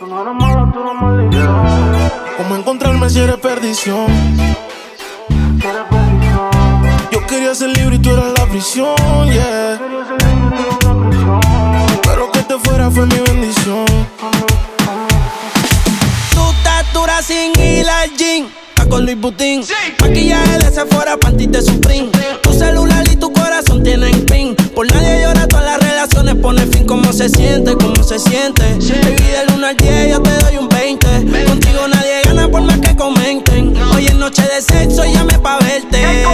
Tú 0.00 0.06
no 0.08 0.22
eras 0.22 0.34
mala, 0.34 0.72
tú 0.72 0.80
eras 0.80 0.94
maldición. 1.00 2.10
¿Cómo 2.36 2.56
encontrarme 2.56 3.08
si 3.10 3.20
eres 3.20 3.36
perdición? 3.36 4.08
Yo 7.12 7.26
quería 7.28 7.54
ser 7.54 7.68
libre 7.78 7.94
y 7.94 7.98
tú 8.00 8.10
eras 8.10 8.32
la 8.36 8.46
prisión, 8.46 8.96
yeah. 9.30 9.80
Pero 12.02 12.32
que 12.32 12.40
te 12.40 12.58
fuera 12.58 12.90
fue 12.90 13.06
mi 13.06 13.20
bendición. 13.20 13.86
Estatura 17.18 17.22
sin 17.22 17.52
ir 17.62 17.88
al 17.88 18.10
gym. 18.16 18.46
Con 18.88 19.04
Luis 19.04 19.20
Butín, 19.20 19.64
maquillaje 20.00 20.58
de 20.58 20.70
Sephora, 20.70 21.16
panty 21.16 21.46
de 21.46 21.60
Supreme. 21.60 22.08
Tu 22.42 22.52
celular 22.52 23.04
y 23.10 23.16
tu 23.16 23.32
corazón 23.32 23.82
tienen 23.82 24.24
pin. 24.26 24.54
Por 24.76 24.86
nadie 24.92 25.22
llora, 25.22 25.48
todas 25.48 25.64
las 25.64 25.80
relaciones 25.80 26.36
pone 26.36 26.64
fin. 26.66 26.86
¿Cómo 26.86 27.12
se 27.12 27.28
siente? 27.28 27.74
¿Cómo 27.74 28.00
se 28.04 28.20
siente? 28.20 28.62
Baby, 28.62 29.24
del 29.24 29.56
1 29.56 29.66
al 29.66 29.76
10 29.76 30.10
yo 30.10 30.22
te 30.22 30.30
doy 30.30 30.56
un 30.58 30.68
20. 30.68 31.06
Contigo 31.46 31.88
nadie 31.88 32.22
gana 32.26 32.48
por 32.48 32.62
más 32.62 32.78
que 32.78 32.94
comenten. 32.94 33.74
Hoy 33.92 34.06
es 34.06 34.14
noche 34.14 34.42
de 34.42 34.62
sexo, 34.62 35.04
llame 35.04 35.36
pa' 35.40 35.58
verte. 35.58 36.24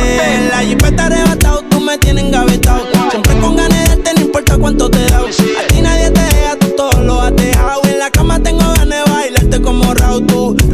La 0.50 0.58
jipeta 0.58 1.06
arrebatado, 1.06 1.62
tú 1.70 1.80
me 1.80 1.96
tienes 1.96 2.24
engavetado. 2.24 2.82
Siempre 3.10 3.38
con 3.40 3.56
ganas 3.56 3.78
de 3.78 3.88
darte, 3.88 4.14
no 4.14 4.20
importa 4.20 4.58
cuánto 4.58 4.90
te 4.90 5.02
da. 5.06 5.20
A 5.20 5.66
ti 5.68 5.80
nadie 5.80 6.10
te 6.10 6.20
deja, 6.20 6.56
tú 6.60 6.68
todo 6.76 7.02
lo 7.02 7.22
has 7.22 7.34
dejado. 7.34 7.80
En 7.84 7.98
la 7.98 8.10
cama 8.10 8.38
tengo 8.40 8.60
ganas 8.74 8.88
de 9.06 9.10
bailarte 9.10 9.62
como 9.62 9.94
Raúl. 9.94 10.41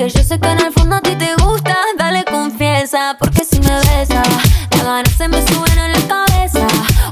Porque 0.00 0.18
yo 0.18 0.24
sé 0.24 0.40
que 0.40 0.48
en 0.48 0.60
el 0.60 0.72
fondo 0.72 0.96
a 0.96 1.02
ti 1.02 1.14
te 1.14 1.34
gusta, 1.42 1.76
dale 1.98 2.24
confianza. 2.24 3.18
Porque 3.18 3.44
si 3.44 3.60
me 3.60 3.68
besa, 3.68 4.22
las 4.70 4.82
ganas 4.82 5.12
se 5.12 5.28
me 5.28 5.46
suben 5.46 5.78
a 5.78 5.88
la 5.88 6.00
cabeza. 6.08 6.66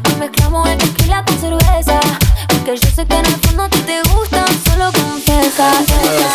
Hoy 0.06 0.14
mezclamos 0.18 0.66
el 0.70 0.78
tequila 0.78 1.22
con 1.22 1.38
cerveza. 1.38 2.00
Porque 2.48 2.78
yo 2.78 2.90
sé 2.90 3.04
que 3.04 3.14
en 3.14 3.26
el 3.26 3.36
fondo 3.42 3.64
a 3.64 3.68
ti 3.68 3.80
te 3.80 4.00
gusta, 4.08 4.42
solo 4.64 4.90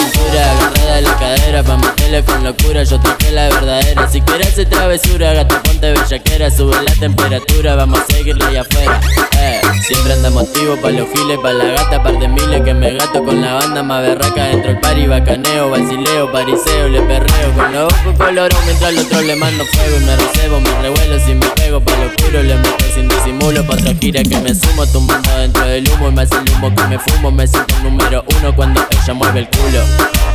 cintura, 0.03 0.51
agarrada 0.51 1.01
la 1.01 1.17
cadera 1.17 1.63
Pa' 1.63 1.77
meterle 1.77 2.23
con 2.23 2.43
locura, 2.43 2.83
yo 2.83 2.99
traje 2.99 3.31
la 3.31 3.49
verdadera 3.49 4.09
Si 4.09 4.21
quieres 4.21 4.47
hacer 4.49 4.69
travesura, 4.69 5.33
gato 5.33 5.62
ponte 5.74 5.91
bellaquera 5.93 6.51
Sube 6.51 6.76
la 6.84 6.93
temperatura, 6.95 7.76
vamos 7.76 7.99
a 7.99 8.05
seguirlo 8.05 8.45
allá 8.45 8.61
afuera. 8.61 8.99
Eh, 9.39 9.61
Siempre 9.82 10.13
anda 10.13 10.30
motivo 10.30 10.78
pa' 10.78 10.91
los 10.91 11.07
giles, 11.09 11.38
pa' 11.41 11.51
la 11.51 11.65
gata 11.65 12.01
Par 12.01 12.17
de 12.17 12.28
miles 12.28 12.61
que 12.61 12.74
me 12.74 12.93
gato 12.93 13.24
con 13.24 13.41
la 13.41 13.55
banda 13.55 13.84
más 13.84 14.01
berraca 14.01 14.45
Dentro 14.45 14.71
el 14.71 14.80
party, 14.80 15.07
bacaneo, 15.07 15.69
vacileo, 15.69 16.32
pariseo 16.32 16.88
Le 16.88 17.01
perreo. 17.01 17.51
Con 17.55 17.74
los 17.74 17.93
ojos 17.93 18.17
colorados 18.17 18.65
Mientras 18.65 18.89
al 18.91 18.99
otro 18.99 19.21
le 19.21 19.36
mando 19.36 19.65
fuego 19.65 19.97
Y 19.97 20.05
me 20.05 20.15
recebo, 20.15 20.59
me 20.61 20.82
revuelo 20.82 21.19
si 21.26 21.34
me 21.34 21.45
pego 21.47 21.82
pa' 21.82 21.91
lo 21.97 22.05
oscuro 22.07 22.43
Le 22.43 22.55
meto 22.55 22.86
sin 22.93 23.07
disimulo 23.09 23.65
pa' 23.65 23.74
otra 23.74 23.93
gira 23.99 24.24
que 24.24 24.39
me 24.39 24.55
sumo 24.55 24.86
Tumbando 24.88 25.30
dentro 25.38 25.65
del 25.65 25.89
humo 25.89 26.09
y 26.09 26.11
más 26.11 26.30
el 26.32 26.53
humo 26.53 26.74
que 26.74 26.84
me 26.88 26.99
fumo 26.99 27.32
Me 27.32 27.47
siento 27.47 27.76
número 27.84 28.24
uno 28.39 28.55
cuando 28.55 28.82
ella 28.89 29.13
mueve 29.13 29.39
el 29.39 29.47
culo 29.49 30.32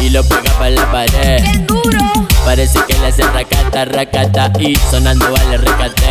Y 0.00 0.10
lo 0.10 0.22
pega 0.24 0.52
pa' 0.58 0.70
la 0.70 0.90
pared. 0.90 1.42
Parece 2.44 2.78
que 2.88 2.98
le 2.98 3.06
hace 3.08 3.22
racata, 3.22 3.84
racata 3.84 4.50
Y 4.58 4.74
sonando 4.90 5.30
vale 5.30 5.58
recate 5.58 6.06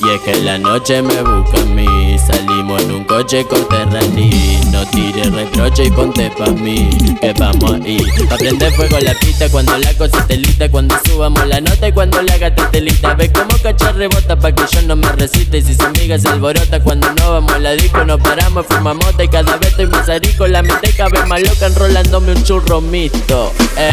Y 0.00 0.08
es 0.14 0.20
que 0.20 0.40
la 0.42 0.56
noche 0.56 1.02
me 1.02 1.22
busca 1.22 1.60
a 1.60 1.64
mí. 1.64 2.01
Salimos 2.18 2.82
en 2.82 2.92
un 2.92 3.04
coche 3.04 3.44
con 3.44 3.66
Terrani. 3.68 4.60
No 4.70 4.84
tires 4.86 5.32
reproche 5.32 5.84
y 5.84 5.90
ponte 5.90 6.30
pa' 6.30 6.50
mí. 6.50 6.90
Que 7.20 7.32
vamos 7.34 7.72
ahí. 7.84 7.98
Pa' 8.28 8.36
prender 8.36 8.72
fuego 8.72 8.98
la 9.00 9.14
pista 9.14 9.48
cuando 9.50 9.76
la 9.78 9.92
cosa 9.94 10.26
telita. 10.26 10.68
Cuando 10.70 10.96
subamos 11.04 11.46
la 11.46 11.60
nota 11.60 11.88
y 11.88 11.92
cuando 11.92 12.22
la 12.22 12.38
gata 12.38 12.70
telita. 12.70 13.14
Ve 13.14 13.30
como 13.32 13.56
cachar 13.62 13.96
rebota 13.96 14.38
pa' 14.38 14.52
que 14.52 14.64
yo 14.72 14.82
no 14.82 14.96
me 14.96 15.10
resista. 15.12 15.56
Y 15.56 15.62
si 15.62 15.74
su 15.74 15.82
amiga 15.82 16.18
se 16.18 16.28
alborota 16.28 16.80
cuando 16.80 17.12
no 17.14 17.32
vamos 17.32 17.52
a 17.52 17.58
la 17.58 17.72
disco, 17.72 18.04
nos 18.04 18.20
paramos, 18.20 18.66
fumamos 18.68 19.14
y 19.18 19.28
cada 19.28 19.56
vez 19.56 19.68
estoy 19.70 19.86
más 19.86 20.08
arico. 20.08 20.46
La 20.46 20.62
mente 20.62 20.92
cabe 20.96 21.24
más 21.26 21.42
loca 21.42 21.66
enrolándome 21.66 22.32
un 22.32 22.42
churro 22.44 22.80
mixto. 22.80 23.52
Eh, 23.76 23.90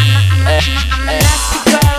eh, 0.48 0.60
eh. 1.10 1.89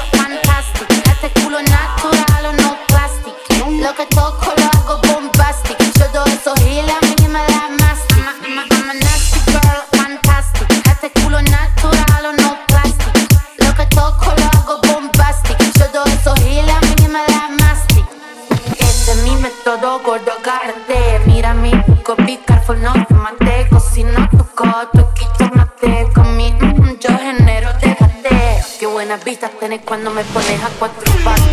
Tenés 29.37 29.79
cuando 29.85 30.11
me 30.11 30.25
pones 30.25 30.61
a 30.61 30.67
cuatro 30.77 31.09
patas. 31.23 31.45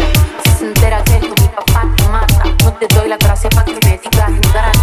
Si 0.43 0.51
se 0.59 0.65
entera 0.65 1.01
que 1.05 1.15
esto 1.15 1.33
mi 1.41 1.49
papá 1.49 1.87
te 1.97 2.09
mata. 2.09 2.45
No 2.65 2.73
te 2.73 2.89
doy 2.89 3.09
la 3.09 3.17
gracia 3.17 3.49
pa' 3.51 3.65
que 3.65 3.75
me 3.75 3.99
digas. 3.99 4.31
Mírame 4.31 4.78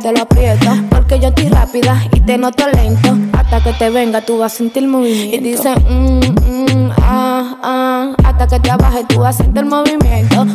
te 0.00 0.12
lo 0.12 0.22
aprieto. 0.22 0.70
Porque 0.90 1.20
yo 1.20 1.28
estoy 1.28 1.48
rápida 1.48 2.02
y 2.12 2.20
te 2.20 2.38
noto 2.38 2.64
lento. 2.68 3.16
Hasta 3.32 3.62
que 3.62 3.72
te 3.74 3.90
venga, 3.90 4.20
tú 4.20 4.38
vas 4.38 4.54
a 4.54 4.56
sentir 4.56 4.86
movimiento. 4.88 5.36
Y 5.36 5.38
dice, 5.38 5.74
mm, 5.74 6.20
mm, 6.20 6.90
ah, 7.02 7.56
ah. 7.62 8.14
Hasta 8.24 8.46
que 8.46 8.60
te 8.60 8.70
abajes, 8.70 9.06
tú 9.08 9.20
vas 9.20 9.38
a 9.38 9.44
sentir 9.44 9.64
movimiento. 9.64 10.46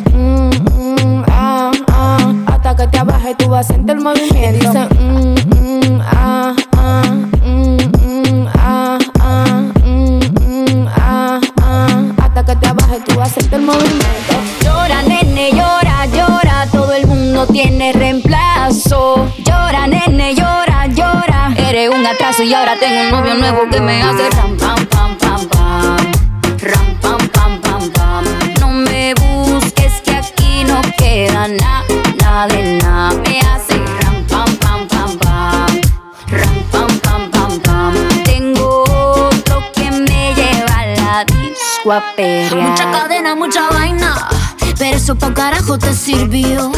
Un 23.05 23.11
novio 23.11 23.35
nuevo 23.35 23.69
que 23.69 23.79
me 23.79 24.01
hace 24.01 24.29
ram, 24.31 24.57
pam, 24.57 24.85
pam, 24.87 25.17
pam, 25.17 25.47
pam. 25.47 26.11
Ram, 26.59 26.97
pam, 27.01 27.29
pam, 27.29 27.61
pam, 27.61 27.89
pam. 27.91 28.25
No 28.59 28.69
me 28.69 29.13
busques 29.15 30.01
que 30.03 30.15
aquí 30.15 30.63
no 30.63 30.81
queda 30.97 31.47
nada, 31.47 31.83
nada 32.21 32.47
de 32.47 32.77
nada. 32.77 33.13
Me 33.21 33.39
hace 33.41 33.77
ram, 34.01 34.23
pam, 34.27 34.57
pam, 34.57 34.87
pam, 34.87 35.17
pam. 35.19 35.81
Ram, 36.29 36.63
pam, 36.71 36.99
pam, 36.99 37.31
pam, 37.31 37.59
pam. 37.59 37.93
Tengo 38.23 38.83
otro 38.83 39.63
que 39.73 39.91
me 39.91 40.33
lleva 40.33 40.79
a 40.79 40.85
la 40.85 41.25
disco 41.25 41.91
a. 41.91 42.03
Mucha 42.55 42.91
cadena, 42.91 43.35
mucha 43.35 43.69
vaina. 43.69 44.27
Pero 44.77 44.97
eso 44.97 45.15
pa' 45.15 45.33
carajo 45.33 45.77
te 45.77 45.93
sirvió. 45.93 46.71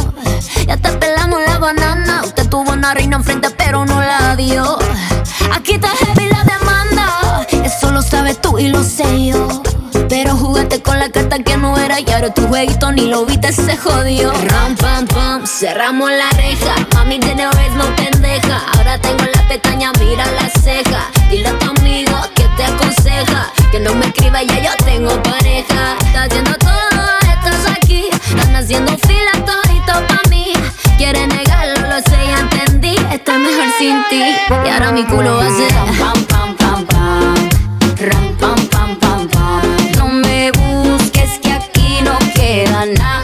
Ya 0.67 0.77
te 0.77 0.91
pelamos 0.93 1.39
la 1.47 1.57
banana. 1.57 2.21
Usted 2.25 2.47
tuvo 2.49 2.71
una 2.71 2.93
reina 2.93 3.17
enfrente, 3.17 3.49
pero 3.51 3.85
no 3.85 4.01
la 4.01 4.35
dio. 4.35 4.77
Aquí 5.53 5.73
está 5.73 5.89
heavy 5.89 6.29
la 6.29 6.43
demanda. 6.43 7.47
Eso 7.63 7.91
lo 7.91 8.01
sabes 8.01 8.39
tú 8.41 8.57
y 8.57 8.69
lo 8.69 8.83
sé 8.83 9.27
yo. 9.27 9.61
Pero 10.09 10.35
jugaste 10.35 10.81
con 10.81 10.99
la 10.99 11.09
carta 11.09 11.39
que 11.39 11.57
no 11.57 11.77
era 11.77 11.99
y 11.99 12.09
ahora 12.11 12.33
tu 12.33 12.47
jueguito 12.47 12.91
ni 12.91 13.07
lo 13.07 13.25
viste, 13.25 13.51
se 13.51 13.75
jodió. 13.75 14.31
Ram, 14.31 14.75
pam, 14.77 15.05
pam, 15.07 15.45
cerramos 15.45 16.09
la 16.09 16.29
reja. 16.37 16.75
Mami, 16.93 17.19
de 17.19 17.31
es 17.33 17.73
no 17.75 17.95
pendeja. 17.95 18.61
Ahora 18.73 18.97
tengo 18.99 19.25
la 19.25 19.47
pestaña, 19.47 19.91
mira 19.99 20.25
la 20.31 20.49
ceja. 20.61 21.09
Dile 21.29 21.49
a 21.49 21.59
tu 21.59 21.69
amigo 21.71 22.17
que 22.35 22.43
te 22.55 22.63
aconseja. 22.63 23.51
Que 23.71 23.79
no 23.79 23.93
me 23.95 24.05
escriba, 24.05 24.43
ya 24.43 24.59
yo 24.61 24.85
tengo 24.85 25.11
pareja. 25.23 25.97
Está 26.05 26.23
haciendo 26.23 26.53
todo, 26.57 27.03
estás 27.21 27.71
aquí. 27.75 28.05
Están 28.29 28.55
haciendo 28.55 28.97
fila 28.99 29.31
todito 29.45 29.93
pa' 30.07 30.29
mí. 30.29 30.53
Quiere 30.97 31.27
Estoy 33.27 33.43
mejor 33.43 33.65
sin 33.77 33.97
ti. 34.09 34.23
Y 34.65 34.69
ahora 34.69 34.93
mi 34.93 35.03
culo 35.03 35.37
hace 35.41 35.67
ram, 35.67 35.97
pam, 35.97 36.23
pam, 36.27 36.55
pam, 36.55 36.85
pam. 36.85 37.49
Ram, 37.99 38.35
pam, 38.39 38.67
pam, 38.67 38.95
pam, 38.95 39.27
pam. 39.27 39.61
No 39.97 40.07
me 40.07 40.49
busques 40.53 41.37
que 41.41 41.51
aquí 41.51 41.99
no 42.05 42.17
queda 42.33 42.85
nada, 42.85 43.23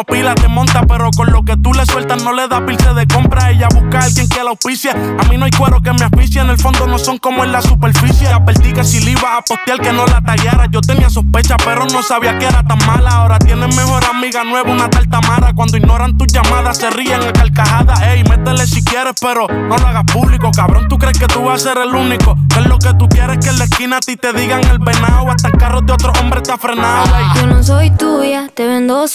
pila, 0.00 0.34
te 0.34 0.48
monta, 0.48 0.82
pero 0.86 1.10
con 1.16 1.30
lo 1.30 1.42
que 1.42 1.56
tú 1.56 1.72
le 1.72 1.84
sueltas 1.86 2.22
no 2.24 2.32
le 2.32 2.48
da 2.48 2.64
pilce 2.64 2.92
de 2.94 3.06
compra. 3.06 3.50
Ella 3.50 3.68
busca 3.72 4.00
a 4.00 4.04
alguien 4.04 4.28
que 4.28 4.42
la 4.42 4.50
auspicia. 4.50 4.92
A 4.92 5.28
mí 5.28 5.36
no 5.36 5.44
hay 5.44 5.50
cuero 5.50 5.80
que 5.80 5.92
me 5.92 6.04
asfixie, 6.04 6.40
en 6.40 6.50
el 6.50 6.58
fondo 6.58 6.86
no 6.86 6.98
son 6.98 7.18
como 7.18 7.44
en 7.44 7.52
la 7.52 7.60
superficie. 7.62 8.28
Advertí 8.28 8.72
que 8.72 8.82
si 8.82 9.00
le 9.00 9.12
iba 9.12 9.36
a 9.36 9.42
postear 9.42 9.80
que 9.80 9.92
no 9.92 10.06
la 10.06 10.20
tallara. 10.20 10.66
Yo 10.70 10.80
tenía 10.80 11.10
sospecha, 11.10 11.56
pero 11.58 11.84
no 11.86 12.02
sabía 12.02 12.38
que 12.38 12.46
era 12.46 12.62
tan 12.62 12.78
mala. 12.86 13.10
Ahora 13.10 13.38
tienes 13.38 13.76
mejor 13.76 14.04
amiga 14.04 14.42
nueva, 14.44 14.72
una 14.72 14.88
tal 14.88 15.08
Tamara. 15.08 15.52
Cuando 15.54 15.76
ignoran 15.76 16.16
tus 16.16 16.32
llamadas, 16.32 16.78
se 16.78 16.90
ríen 16.90 17.22
a 17.22 17.32
carcajadas. 17.32 18.00
Ey, 18.02 18.24
métele 18.24 18.66
si 18.66 18.82
quieres, 18.82 19.14
pero 19.20 19.46
no 19.48 19.76
lo 19.76 19.86
hagas 19.86 20.04
público. 20.12 20.50
Cabrón, 20.50 20.88
tú 20.88 20.98
crees 20.98 21.18
que 21.18 21.26
tú 21.26 21.44
vas 21.44 21.66
a 21.66 21.70
ser 21.70 21.78
el 21.82 21.94
único. 21.94 22.36
Que 22.48 22.60
es 22.60 22.66
lo 22.66 22.78
que 22.78 22.94
tú 22.94 23.08
quieres 23.08 23.38
que 23.38 23.50
en 23.50 23.58
la 23.58 23.64
esquina 23.64 23.98
a 23.98 24.00
ti 24.00 24.16
te 24.16 24.32
digan 24.32 24.64
el 24.64 24.78
venado. 24.78 25.30
Hasta 25.30 25.48
el 25.48 25.54
carro 25.54 25.82
de 25.82 25.92
otro 25.92 26.12
hombre 26.20 26.40
está 26.40 26.56
frenado. 26.56 27.04
Yo 27.36 27.46
no 27.46 27.62
soy 27.62 27.90
tuya, 27.90 28.48
te 28.54 28.66
vendo 28.66 29.06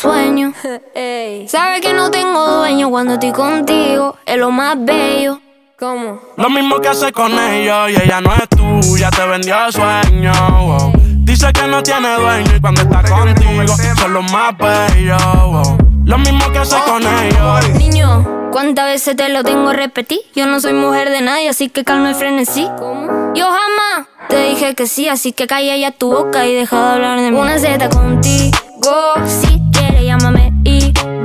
sueños. 0.95 1.47
Sabes 1.47 1.82
que 1.82 1.93
no 1.93 2.12
tengo 2.12 2.47
dueño 2.58 2.89
cuando 2.89 3.14
estoy 3.14 3.32
contigo, 3.32 4.18
es 4.26 4.38
lo 4.38 4.51
más 4.51 4.76
bello. 4.80 5.39
¿Cómo? 5.80 6.20
Lo 6.38 6.49
mismo 6.49 6.80
que 6.80 6.88
hace 6.88 7.12
con 7.12 7.38
ellos 7.38 7.91
y 7.91 8.01
ella 8.01 8.20
no 8.20 8.34
es 8.34 8.49
tuya, 8.49 9.12
te 9.12 9.28
vendió 9.28 9.55
sueño. 9.72 10.32
wow. 10.60 10.91
Dice 11.20 11.53
que 11.53 11.68
no 11.68 11.84
tiene 11.84 12.16
dueño 12.16 12.55
y 12.55 12.60
cuando 12.60 12.82
está 12.82 13.03
contigo 13.03 13.76
son 13.95 14.14
los 14.14 14.32
más 14.32 14.58
bellos. 14.58 15.24
wow. 15.24 15.78
Lo 16.03 16.18
mismo 16.18 16.51
que 16.51 16.60
hace 16.60 16.78
con 16.86 17.03
ellos. 17.03 17.70
Niño, 17.78 18.49
¿cuántas 18.51 18.86
veces 18.86 19.16
te 19.16 19.30
lo 19.30 19.43
tengo 19.43 19.70
a 19.70 19.74
repetir? 19.74 20.20
Yo 20.34 20.47
no 20.47 20.60
soy 20.60 20.74
mujer 20.74 21.10
de 21.10 21.22
nadie, 21.22 21.49
así 21.49 21.70
que 21.70 21.84
calma 21.84 22.10
el 22.10 22.16
frenesí. 22.16 22.68
¿Cómo? 22.80 23.34
Yo 23.36 23.45
jamás 23.45 24.08
te 24.30 24.41
dije 24.49 24.74
que 24.74 24.88
sí, 24.88 25.08
así 25.10 25.32
que 25.32 25.47
calla 25.47 25.76
ya 25.78 25.91
tu 25.91 26.12
boca 26.12 26.47
y 26.47 26.55
deja 26.55 26.78
de 26.78 26.93
hablar 26.93 27.20
de 27.20 27.32
mí. 27.32 27.38
Una 27.38 27.60
Z 27.60 27.89
contigo, 27.89 28.58
si 29.28 29.62
quieres 29.72 30.05
llámame 30.05 30.46
y 30.46 30.46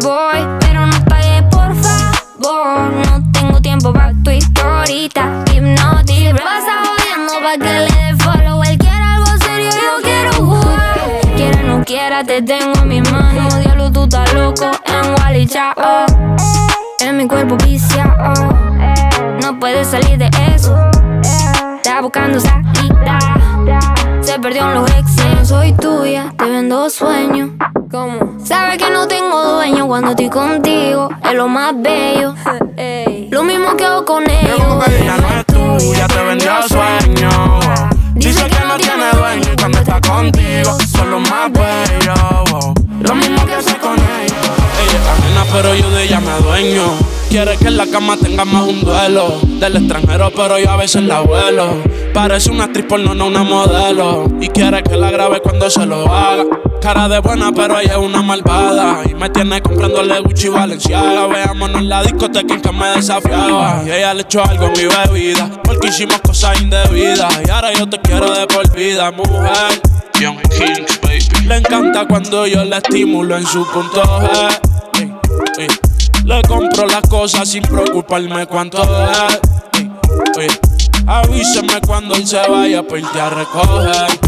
voy, 0.03 0.47
pero 0.61 0.87
no 0.87 1.05
pagues 1.05 1.43
por 1.45 1.75
favor. 1.77 2.93
No 3.07 3.33
tengo 3.33 3.61
tiempo 3.61 3.93
para 3.93 4.13
tu 4.25 4.31
historita, 4.31 5.45
hipnotic. 5.53 6.35
Pasa 6.43 6.83
jodiendo 6.85 7.35
pa' 7.43 7.59
que 7.59 7.73
le 7.73 7.85
dé 7.85 8.17
follow. 8.19 8.63
Él 8.65 8.79
quiere 8.79 9.03
algo 9.03 9.27
serio, 9.45 9.71
yo 9.71 10.03
quiero 10.03 10.33
jugar. 10.33 10.99
Quiera 11.37 11.63
no 11.63 11.85
quiera, 11.85 12.25
te 12.25 12.43
tengo 12.43 12.73
en 12.81 12.89
mis 12.89 13.13
manos. 13.13 13.59
Diablo, 13.61 13.93
tú 13.93 14.05
estás 14.05 14.33
loco 14.35 14.71
en 14.87 15.15
Wally 15.15 15.47
Chao. 15.47 15.75
En 17.01 17.17
mi 17.17 17.27
cuerpo 17.27 17.57
viciado, 17.57 18.35
no 19.43 19.59
puedes 19.59 19.89
salir 19.89 20.19
de 20.19 20.31
eso. 20.55 20.77
Está 21.77 22.01
buscando 22.01 22.41
salida. 22.41 23.32
Perdió 24.43 24.65
en 24.65 24.75
los 24.75 24.91
exes. 24.91 25.25
No 25.37 25.47
soy 25.47 25.73
tuya, 25.75 26.35
te 26.37 26.45
vendo 26.47 26.91
sueños. 26.91 27.51
¿Cómo? 27.93 28.39
Sabes 28.45 28.77
que 28.77 28.91
no 28.91 29.07
tengo 29.07 29.41
dueño 29.55 29.87
cuando 29.87 30.11
estoy 30.11 30.31
contigo. 30.31 31.11
Es 31.25 31.35
lo 31.35 31.47
más 31.47 31.73
bello. 31.81 32.35
Lo 33.31 33.45
mismo 33.45 33.77
que 33.77 33.85
hago 33.85 34.05
con 34.05 34.29
ellos. 34.29 34.59
Ella 34.89 35.17
no 35.17 35.29
es 35.29 35.47
tuya, 35.47 36.07
te 36.09 36.25
vendió 36.25 36.53
sueño. 36.69 37.31
Dice 38.15 38.47
que 38.47 38.67
no 38.67 38.77
tiene 38.77 39.11
dueño 39.13 39.53
y 39.53 39.57
cuando 39.57 39.79
está 39.79 40.01
contigo 40.01 40.77
son 40.91 41.11
los 41.13 41.31
más 41.31 41.51
bellos. 41.53 42.75
Lo 43.01 43.15
mismo 43.15 43.47
que 43.47 43.55
hace 43.55 43.77
con 43.79 44.02
pero 45.53 45.75
yo 45.75 45.91
de 45.91 46.05
ella 46.05 46.21
me 46.21 46.33
dueño. 46.45 46.85
Quiere 47.29 47.57
que 47.57 47.69
en 47.69 47.77
la 47.77 47.87
cama 47.87 48.17
tenga 48.17 48.45
más 48.45 48.69
un 48.69 48.81
duelo. 48.83 49.41
Del 49.43 49.77
extranjero, 49.77 50.31
pero 50.35 50.59
yo 50.59 50.71
a 50.71 50.77
veces 50.77 51.03
la 51.03 51.21
vuelo. 51.21 51.83
Parece 52.13 52.51
una 52.51 52.65
actriz 52.65 52.85
porno, 52.87 53.15
no 53.15 53.27
una 53.27 53.43
modelo. 53.43 54.29
Y 54.41 54.49
quiere 54.49 54.83
que 54.83 54.97
la 54.97 55.11
grabe 55.11 55.41
cuando 55.41 55.71
se 55.71 55.87
lo 55.87 56.13
haga. 56.13 56.45
Cara 56.81 57.09
de 57.09 57.21
buena, 57.21 57.53
pero 57.53 57.79
ella 57.79 57.93
es 57.93 57.99
una 57.99 58.23
malvada. 58.23 59.03
Y 59.09 59.15
me 59.15 59.31
tiene 59.31 59.63
comprándole 59.63 60.21
Gucci 60.21 60.49
y 60.49 60.51
Valenciaga. 60.51 61.27
Veámonos 61.27 61.81
en 61.81 61.89
la 61.89 62.03
discoteca 62.03 62.55
en 62.55 62.61
que 62.61 62.73
me 62.73 62.89
desafiaba. 62.89 63.83
Y 63.87 63.91
ella 63.91 64.15
le 64.15 64.23
echó 64.23 64.45
algo 64.45 64.67
en 64.67 64.73
mi 64.73 64.95
bebida. 64.95 65.51
Porque 65.63 65.89
hicimos 65.89 66.21
cosas 66.21 66.61
indebidas. 66.61 67.41
Y 67.47 67.51
ahora 67.51 67.73
yo 67.73 67.89
te 67.89 67.99
quiero 67.99 68.33
de 68.35 68.47
por 68.47 68.71
vida, 68.75 69.11
mujer. 69.11 69.81
Young 70.21 70.41
Kings, 70.51 71.01
baby. 71.01 71.47
Le 71.47 71.57
encanta 71.57 72.07
cuando 72.07 72.47
yo 72.47 72.65
la 72.65 72.79
estimulo 72.79 73.37
en 73.37 73.47
su 73.47 73.67
punto 73.71 74.03
G. 74.03 75.02
Le 76.25 76.43
compro 76.43 76.87
las 76.87 77.03
cosas 77.09 77.49
sin 77.49 77.63
preocuparme 77.63 78.47
cuánto 78.47 78.83
es. 78.83 79.41
Ey. 80.39 80.49
Avíseme 81.07 81.81
cuando 81.87 82.15
él 82.15 82.27
se 82.27 82.37
vaya 82.49 82.83
para 82.83 83.01
irte 83.01 83.21
a 83.21 83.31
recoger. 83.31 84.19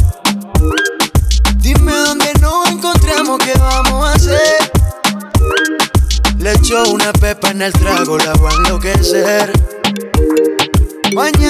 Dime 1.56 1.92
dónde 1.92 2.32
nos 2.40 2.68
encontramos, 2.68 3.38
qué 3.38 3.52
vamos 3.58 4.06
a 4.06 4.12
hacer. 4.12 4.72
Le 6.38 6.52
echo 6.52 6.82
una 6.90 7.12
pepa 7.12 7.52
en 7.52 7.62
el 7.62 7.72
trago, 7.72 8.18
la 8.18 8.32
voy 8.34 8.52
a 8.52 8.56
enloquecer. 8.56 9.52
Mañana 11.14 11.43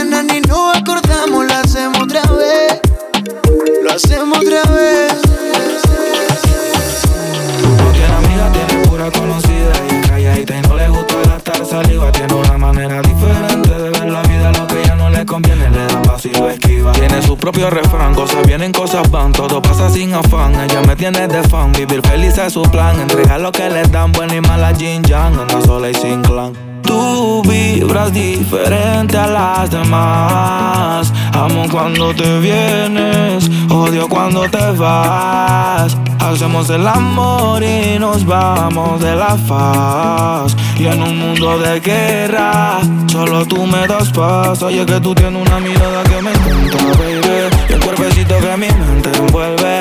tiene 21.11 21.29
de 21.29 21.43
fan, 21.43 21.71
vivir 21.75 22.01
feliz 22.01 22.39
es 22.39 22.55
su 22.55 22.63
plan. 22.63 22.99
Entregar 22.99 23.39
lo 23.39 23.53
que 23.53 23.69
le 23.69 23.83
dan, 23.83 24.11
buena 24.13 24.37
y 24.37 24.41
mala 24.41 24.73
Jin 24.75 25.03
Yang, 25.03 25.39
anda 25.39 25.61
sola 25.61 25.91
y 25.91 25.95
sin 25.95 26.23
clan. 26.23 26.55
Tú 26.83 27.43
vibras 27.43 28.11
diferente 28.11 29.19
a 29.19 29.27
las 29.27 29.71
demás. 29.71 31.13
Amo 31.35 31.67
cuando 31.71 32.15
te 32.15 32.39
vienes, 32.39 33.51
odio 33.69 34.09
cuando 34.09 34.49
te 34.49 34.71
vas. 34.79 35.95
Hacemos 36.21 36.71
el 36.71 36.87
amor 36.87 37.63
y 37.63 37.99
nos 37.99 38.25
vamos 38.25 38.99
de 39.03 39.15
la 39.15 39.37
faz. 39.37 40.57
Y 40.79 40.87
en 40.87 41.03
un 41.03 41.19
mundo 41.19 41.59
de 41.59 41.81
guerra, 41.81 42.79
solo 43.09 43.45
tú 43.45 43.67
me 43.67 43.87
das 43.87 44.11
paz. 44.11 44.63
Oye, 44.63 44.87
que 44.87 45.01
tú 45.01 45.15
tienes 45.15 45.47
una 45.47 45.61
mirada 45.61 46.03
que 46.05 46.23
me 46.23 46.31
encanta, 46.31 46.79
baby. 46.99 47.57
Y 47.69 47.73
el 47.75 47.81
cuerpecito 47.81 48.39
que 48.39 48.57
mi 48.57 48.69
mente 48.69 49.11
envuelve. 49.19 49.74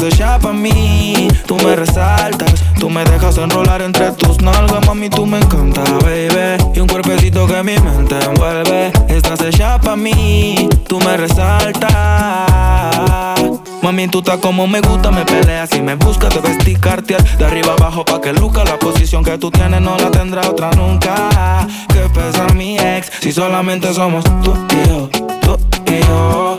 Estás 0.00 0.14
hecha 0.14 0.38
pa' 0.38 0.54
mí, 0.54 1.28
tú 1.44 1.56
me 1.56 1.76
resaltas. 1.76 2.54
Tú 2.78 2.88
me 2.88 3.04
dejas 3.04 3.36
enrolar 3.36 3.82
entre 3.82 4.10
tus 4.12 4.40
nalgas, 4.40 4.86
mami, 4.86 5.10
tú 5.10 5.26
me 5.26 5.36
encanta, 5.36 5.82
baby. 6.00 6.56
Y 6.74 6.80
un 6.80 6.88
cuerpecito 6.88 7.46
que 7.46 7.62
mi 7.62 7.78
mente 7.78 8.18
envuelve. 8.24 8.92
Estás 9.08 9.42
hecha 9.42 9.78
pa' 9.78 9.96
mí, 9.96 10.70
tú 10.88 10.98
me 11.00 11.18
resaltas. 11.18 11.90
Mami, 13.82 14.08
tú 14.08 14.20
estás 14.20 14.38
como 14.38 14.66
me 14.66 14.80
gusta, 14.80 15.10
me 15.10 15.26
peleas 15.26 15.74
y 15.74 15.82
me 15.82 15.96
buscas, 15.96 16.32
te 16.32 16.40
vestir 16.40 16.80
cartier 16.80 17.22
de 17.36 17.44
arriba 17.44 17.74
abajo 17.74 18.02
pa' 18.02 18.22
que 18.22 18.32
luca. 18.32 18.64
La 18.64 18.78
posición 18.78 19.22
que 19.22 19.36
tú 19.36 19.50
tienes 19.50 19.82
no 19.82 19.98
la 19.98 20.10
tendrá 20.10 20.48
otra 20.48 20.70
nunca. 20.70 21.66
Que 21.88 22.08
pesa 22.08 22.46
mi 22.54 22.78
ex, 22.78 23.10
si 23.20 23.32
solamente 23.32 23.92
somos 23.92 24.24
tú 24.42 24.54
y 24.70 24.88
yo, 24.88 25.10
tú 25.42 25.58
y 25.92 26.00
yo, 26.00 26.58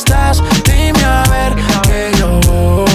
estás? 0.00 0.42
Dime 0.64 1.04
a 1.04 1.22
ver 1.28 1.54
que 1.82 2.18
yo. 2.18 2.89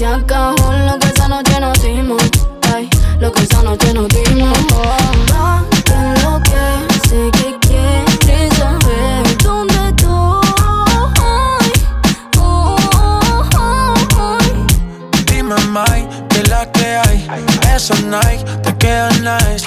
Se 0.00 0.06
acabó 0.06 0.72
lo 0.72 0.98
que 0.98 1.08
esa 1.08 1.28
noche 1.28 1.60
nos 1.60 1.82
dimos. 1.82 2.22
Ey, 2.74 2.88
lo 3.18 3.30
que 3.30 3.42
esa 3.42 3.62
noche 3.62 3.92
nos 3.92 4.08
dimos. 4.08 4.58
Oh, 4.72 5.60
lo 6.24 6.40
que 6.40 7.06
sé 7.06 7.30
que 7.32 7.58
quieres 7.60 8.56
saber 8.56 9.36
dónde 9.42 9.74
estoy. 9.90 10.40
Dime, 15.26 15.56
Mike, 15.68 16.08
que 16.30 16.44
la 16.44 16.64
que 16.72 16.96
hay. 16.96 17.26
Esos 17.76 18.02
Nike 18.02 18.42
te 18.62 18.74
quedan 18.78 19.22
nice. 19.22 19.66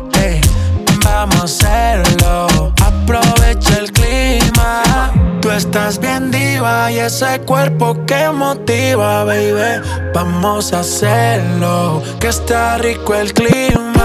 Vamos 1.21 1.35
a 1.39 1.43
hacerlo. 1.43 2.73
Aprovecha 2.83 3.77
el 3.77 3.91
clima. 3.91 5.11
Tú 5.39 5.51
estás 5.51 5.99
bien 5.99 6.31
diva 6.31 6.91
y 6.91 6.97
ese 6.97 7.39
cuerpo 7.41 7.95
que 8.07 8.27
motiva, 8.29 9.23
baby. 9.23 9.85
Vamos 10.15 10.73
a 10.73 10.79
hacerlo, 10.79 12.01
que 12.19 12.29
está 12.29 12.79
rico 12.79 13.13
el 13.13 13.31
clima. 13.35 14.03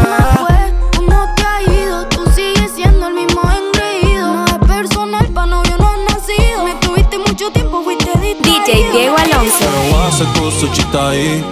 ¿Cómo 0.95 1.25
te 1.37 1.43
ha 1.43 1.63
ido? 1.63 2.07
Tú 2.09 2.23
sigues 2.35 2.73
siendo 2.75 3.07
el 3.07 3.15
mismo 3.15 3.41
engreído. 3.51 4.35
No 4.35 4.45
es 4.45 4.59
personal, 4.69 5.27
pa' 5.29 5.47
novio 5.47 5.75
no 5.79 5.87
has 5.87 6.17
nacido. 6.17 6.65
Me 6.65 6.75
tuviste 6.75 7.19
mucho 7.19 7.51
tiempo, 7.51 7.83
fuiste 7.83 8.11
DJ 8.19 8.91
Diego 8.93 9.17
Alonso. 9.17 9.57
Pero 9.59 10.03
hace 10.03 10.25
tu 10.35 10.51
suchita 10.51 11.09
ahí 11.09 11.43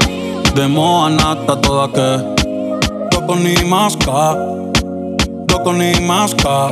De 0.54 0.68
moa 0.68 1.08
nata 1.08 1.58
toda 1.58 1.88
que 1.90 2.22
Doko 3.10 3.36
ni 3.36 3.54
maska 3.64 4.36
Doko 5.54 5.72
ni 5.72 6.00
maska 6.00 6.68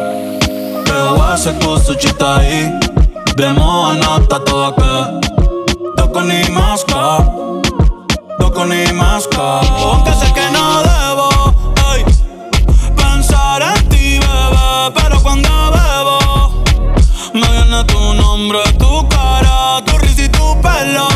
Pero 0.84 1.22
hace 1.22 1.52
tu 1.52 1.78
suchita 1.78 2.38
ahí. 2.38 2.68
De 3.36 3.52
moa 3.52 3.94
nata 3.94 4.40
toda 4.44 4.72
que 4.74 4.92
Doko 5.96 6.20
ni 6.22 6.42
maska 6.50 7.24
Doko 8.40 8.64
ni 8.64 8.92
maska 8.92 9.60
Aunque 9.86 10.12
sé 10.14 10.32
que 10.34 10.50
no 10.50 10.82
debo 10.82 11.28
ey, 11.94 12.04
Pensar 12.96 13.62
en 13.62 13.88
ti, 13.88 14.18
bebé 14.18 14.92
Pero 14.96 15.22
cuando 15.22 15.48
bebo 15.70 16.18
me 17.34 17.48
viene 17.52 17.84
tu 17.84 18.14
nombre, 18.14 18.58
tu 18.80 19.08
cara, 19.08 19.80
tu 19.86 19.96
risa 19.98 20.24
y 20.24 20.28
tu 20.28 20.60
pelo. 20.60 21.11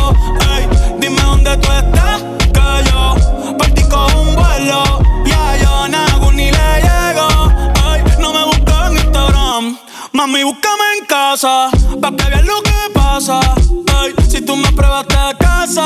Mami, 10.27 10.43
búscame 10.43 10.83
en 10.99 11.05
casa, 11.05 11.69
pa' 12.01 12.11
que 12.11 12.25
veas 12.29 12.45
lo 12.45 12.61
que 12.61 12.71
pasa. 12.93 13.39
Ey, 14.03 14.13
si 14.29 14.41
tú 14.41 14.55
me 14.57 14.71
pruebas 14.73 15.05
te 15.07 15.37
casa, 15.37 15.85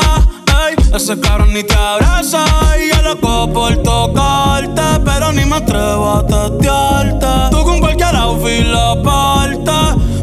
ey, 0.66 0.74
ese 0.94 1.18
cabrón 1.20 1.52
ni 1.52 1.62
te 1.62 1.74
abraza. 1.74 2.44
Y 2.82 2.88
yo 2.94 3.02
loco 3.02 3.52
por 3.52 3.76
tocarte, 3.82 4.82
pero 5.04 5.32
ni 5.32 5.44
me 5.44 5.56
atrevo 5.56 6.10
a 6.10 6.26
testearte. 6.26 7.26
Tú 7.50 7.62
con 7.64 7.80
cualquier 7.80 8.16
outfit 8.16 8.66
la 8.66 9.00
parte, 9.02 9.72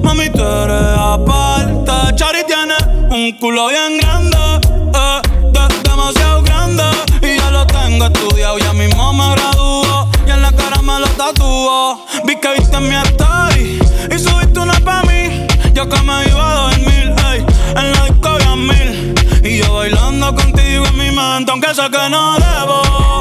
mami, 0.04 0.30
tú 0.30 0.44
eres 0.44 0.98
aparte. 0.98 2.16
Chari 2.16 2.44
tiene 2.46 2.76
un 3.10 3.32
culo 3.40 3.68
bien 3.70 3.98
grande, 4.00 4.38
eh, 4.96 5.22
de- 5.54 5.90
demasiado 5.90 6.42
grande. 6.44 6.84
Y 7.22 7.38
ya 7.38 7.52
lo 7.52 7.66
tengo 7.68 8.06
estudiado, 8.06 8.58
ya 8.60 8.74
mismo 8.74 9.14
me 9.14 9.32
gradúo. 9.36 10.10
Lo. 10.98 12.06
Vi 12.26 12.36
que 12.40 12.54
viste 12.58 12.80
mi 12.80 12.96
story 12.96 13.80
y 14.12 14.20
subiste 14.20 14.60
una 14.60 14.74
pa' 14.80 15.04
mí. 15.04 15.48
Yo 15.74 15.88
que 15.88 16.02
me 16.02 16.26
iba 16.28 16.52
a 16.52 16.72
dormir, 16.72 17.14
ey, 17.32 17.46
en 17.76 17.92
la 17.92 18.06
disco 18.06 18.30
había 18.30 18.56
mil. 18.56 19.14
Y 19.44 19.58
yo 19.60 19.74
bailando 19.74 20.36
contigo 20.36 20.86
en 20.86 20.98
mi 20.98 21.12
mente, 21.12 21.52
aunque 21.52 21.74
sé 21.74 21.84
que 21.90 22.10
no 22.10 22.36
debo 22.38 23.19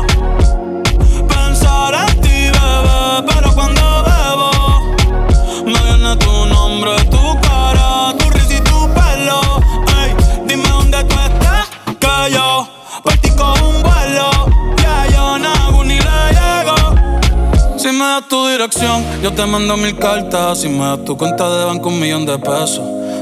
tu 18.26 18.48
dirección, 18.48 19.04
yo 19.22 19.32
te 19.32 19.44
mando 19.46 19.76
mil 19.76 19.96
cartas. 19.98 20.60
Si 20.60 20.68
me 20.68 20.84
das 20.84 21.04
tu 21.04 21.16
cuenta 21.16 21.48
de 21.50 21.64
banco, 21.64 21.88
un 21.88 22.00
millón 22.00 22.26
de 22.26 22.38
pesos. 22.38 22.80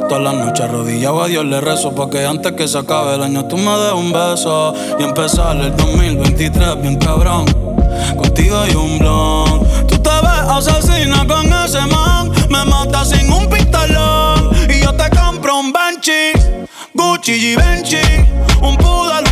Todas 0.08 0.22
las 0.22 0.34
noches 0.34 0.64
arrodillado 0.64 1.22
a 1.22 1.26
Dios 1.26 1.44
le 1.44 1.60
rezo 1.60 1.94
Pa' 1.94 2.08
que 2.08 2.24
antes 2.24 2.52
que 2.52 2.68
se 2.68 2.78
acabe 2.78 3.16
el 3.16 3.22
año 3.22 3.44
tú 3.46 3.56
me 3.56 3.76
des 3.78 3.92
un 3.92 4.12
beso. 4.12 4.74
Y 4.98 5.02
empezar 5.02 5.56
el 5.56 5.76
2023 5.76 6.80
bien 6.80 6.96
cabrón. 6.96 7.44
Contigo 8.16 8.58
hay 8.58 8.74
un 8.74 8.98
blon. 8.98 9.66
Tú 9.88 9.98
te 9.98 10.10
ves 10.10 10.68
asesina 10.68 11.26
con 11.26 11.46
ese 11.52 11.80
man. 11.86 12.30
Me 12.48 12.64
matas 12.64 13.10
sin 13.10 13.32
un 13.32 13.48
pistolón 13.48 14.50
Y 14.68 14.80
yo 14.80 14.94
te 14.94 15.10
compro 15.10 15.58
un 15.58 15.72
Benchi 15.72 16.32
Gucci 16.94 17.32
y 17.32 17.56
Benchi 17.56 17.96
Un 18.62 18.76
poodle, 18.76 19.25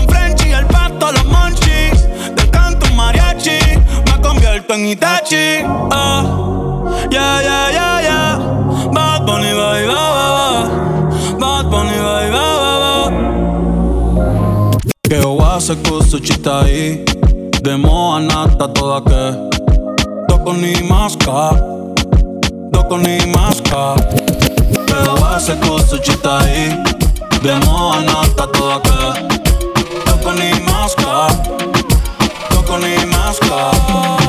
En 4.69 4.87
Itachi. 4.87 5.63
Ah. 5.91 6.23
Yeah, 7.11 7.41
yeah, 7.43 7.71
yeah, 7.71 8.01
yeah. 8.09 8.39
Bad 8.93 9.27
Bunny, 9.27 9.53
bye, 9.53 9.87
bye, 9.87 9.95
bye. 10.37 11.39
Bad 11.39 11.71
Bunny, 11.71 11.99
bye, 12.07 12.31
bye, 12.35 12.79
bye. 12.83 13.11
Que 15.09 15.19
wase 15.25 15.75
kusuchita 15.77 16.61
ahí. 16.61 17.05
De 17.63 17.77
moa 17.77 18.21
nata 18.21 18.69
toda 18.69 19.01
que. 19.03 19.25
Doko 20.29 20.53
ni 20.53 20.75
maska 20.89 21.51
Doko 22.73 22.99
ni 22.99 23.19
maska 23.33 23.95
Que 24.87 24.99
wase 25.21 25.55
kusuchita 25.63 26.39
ahí. 26.39 26.69
De 27.43 27.55
moa 27.67 28.01
nata 28.01 28.47
toda 28.53 28.81
que. 28.81 28.99
Doko 30.07 30.33
ni 30.33 30.51
maska 30.69 31.29
Doko 32.51 32.79
ni 32.79 32.97
maska 33.07 34.24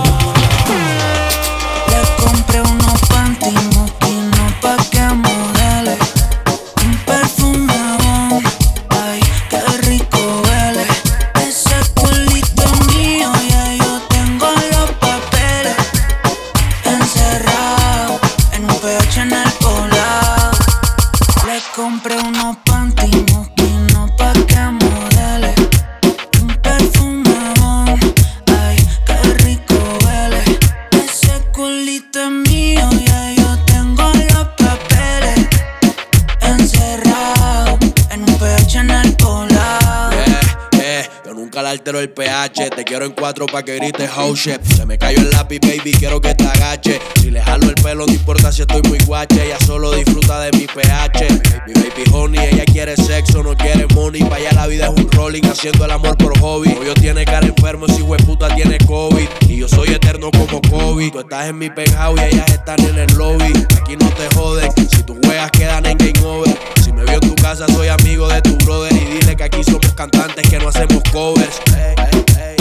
bajártelo 41.64 42.00
el 42.00 42.10
pH. 42.10 42.70
Te 42.76 42.84
quiero 42.84 43.06
en 43.06 43.12
cuatro 43.12 43.46
pa' 43.46 43.64
que 43.64 43.76
grites 43.76 44.10
oh 44.18 44.36
shit. 44.36 44.62
Se 44.64 44.86
me 44.86 44.98
cayó 44.98 45.20
el 45.20 45.32
lápiz, 45.32 45.60
baby, 45.62 45.94
quiero 45.94 46.20
que 46.20 46.36
te 46.36 46.46
agache. 46.46 47.00
Si 47.22 47.32
le 47.32 47.42
jalo 47.42 47.70
el 47.70 47.76
pelo, 47.76 48.06
no 48.06 48.14
importa 48.14 48.52
si 48.52 48.62
estoy 48.62 48.82
muy 48.84 49.00
guache. 49.06 49.46
Ella 49.46 49.58
solo 49.66 49.92
disfruta 49.92 50.42
de 50.42 50.52
mi 50.58 50.68
pH. 50.68 51.28
Mi 51.68 51.74
baby 51.74 52.04
honey, 52.12 52.40
ella 52.52 52.66
quiere 52.66 52.96
sexo, 52.96 53.42
no 53.42 53.56
quiere 53.56 53.88
money. 53.94 54.24
Pa' 54.24 54.36
allá 54.36 54.52
la 54.54 54.68
vida 54.68 54.86
es 54.86 54.92
un 54.92 55.10
rolling, 55.12 55.44
haciendo 55.44 55.86
el 55.86 55.92
amor 55.92 56.18
por 56.18 56.38
hobby. 56.40 56.78
Yo 56.86 56.94
tiene 56.94 57.26
cara 57.26 57.48
enfermo, 57.48 57.88
si 57.88 58.04
puta 58.26 58.54
tiene 58.54 58.78
COVID. 58.86 59.28
Y 59.48 59.58
yo 59.58 59.68
soy 59.68 59.90
eterno 59.90 60.32
como 60.32 60.62
COVID. 60.62 61.12
Tú 61.12 61.20
estás 61.20 61.48
en 61.48 61.58
mi 61.58 61.70
penthouse 61.70 62.20
y 62.22 62.36
ellas 62.36 62.50
están 62.50 62.80
en 62.82 62.98
el 62.98 63.14
lobby. 63.16 63.54
Aquí 63.82 63.96
no 63.98 64.10
te 64.10 64.36
joden, 64.36 64.72
si 64.90 65.04
tus 65.04 65.18
juegas 65.24 65.52
quedan 65.52 65.86
en 65.86 65.98
game 65.98 66.20
over. 66.26 66.56
Me 66.96 67.04
veo 67.04 67.20
en 67.22 67.30
tu 67.30 67.36
casa, 67.36 67.68
soy 67.68 67.90
amigo 67.90 68.28
de 68.28 68.42
tu 68.42 68.56
brother. 68.66 68.94
Y 68.94 69.06
dile 69.06 69.36
que 69.36 69.44
aquí 69.44 69.64
somos 69.64 69.94
cantantes 69.94 70.48
que 70.50 70.58
no 70.58 70.70
hacemos 70.70 71.04
covers. 71.12 71.60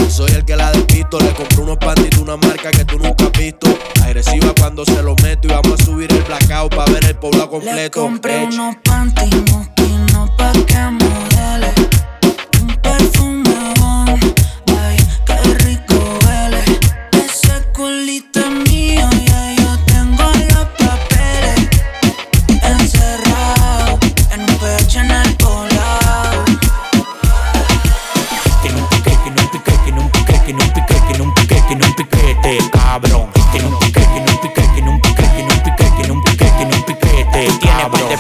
soy 0.09 0.33
el 0.33 0.45
que 0.45 0.57
la 0.57 0.73
despisto. 0.73 1.19
Le 1.21 1.33
compré 1.33 1.61
unos 1.61 1.79
panties 1.79 2.19
una 2.19 2.37
marca 2.37 2.71
que 2.71 2.85
tú 2.85 2.99
nunca 2.99 3.27
has 3.27 3.33
visto. 3.33 3.67
Agresiva 4.03 4.53
cuando 4.59 4.85
se 4.85 5.03
lo 5.03 5.15
meto 5.23 5.49
y 5.49 5.51
vamos 5.53 5.81
a 5.81 5.85
subir 5.85 6.13
el 6.13 6.23
blackout 6.23 6.75
para 6.75 6.93
ver 6.93 7.05
el 7.05 7.15
pueblo 7.15 7.49
completo. 7.49 7.77
Le 7.77 7.91
compré 7.91 8.45
unos 8.45 8.77
panties 8.83 9.35
no 10.13 10.27
pa' 10.37 10.53
que 10.67 10.79
modele. 10.99 11.73
Un 12.61 12.77
perfume 12.83 13.44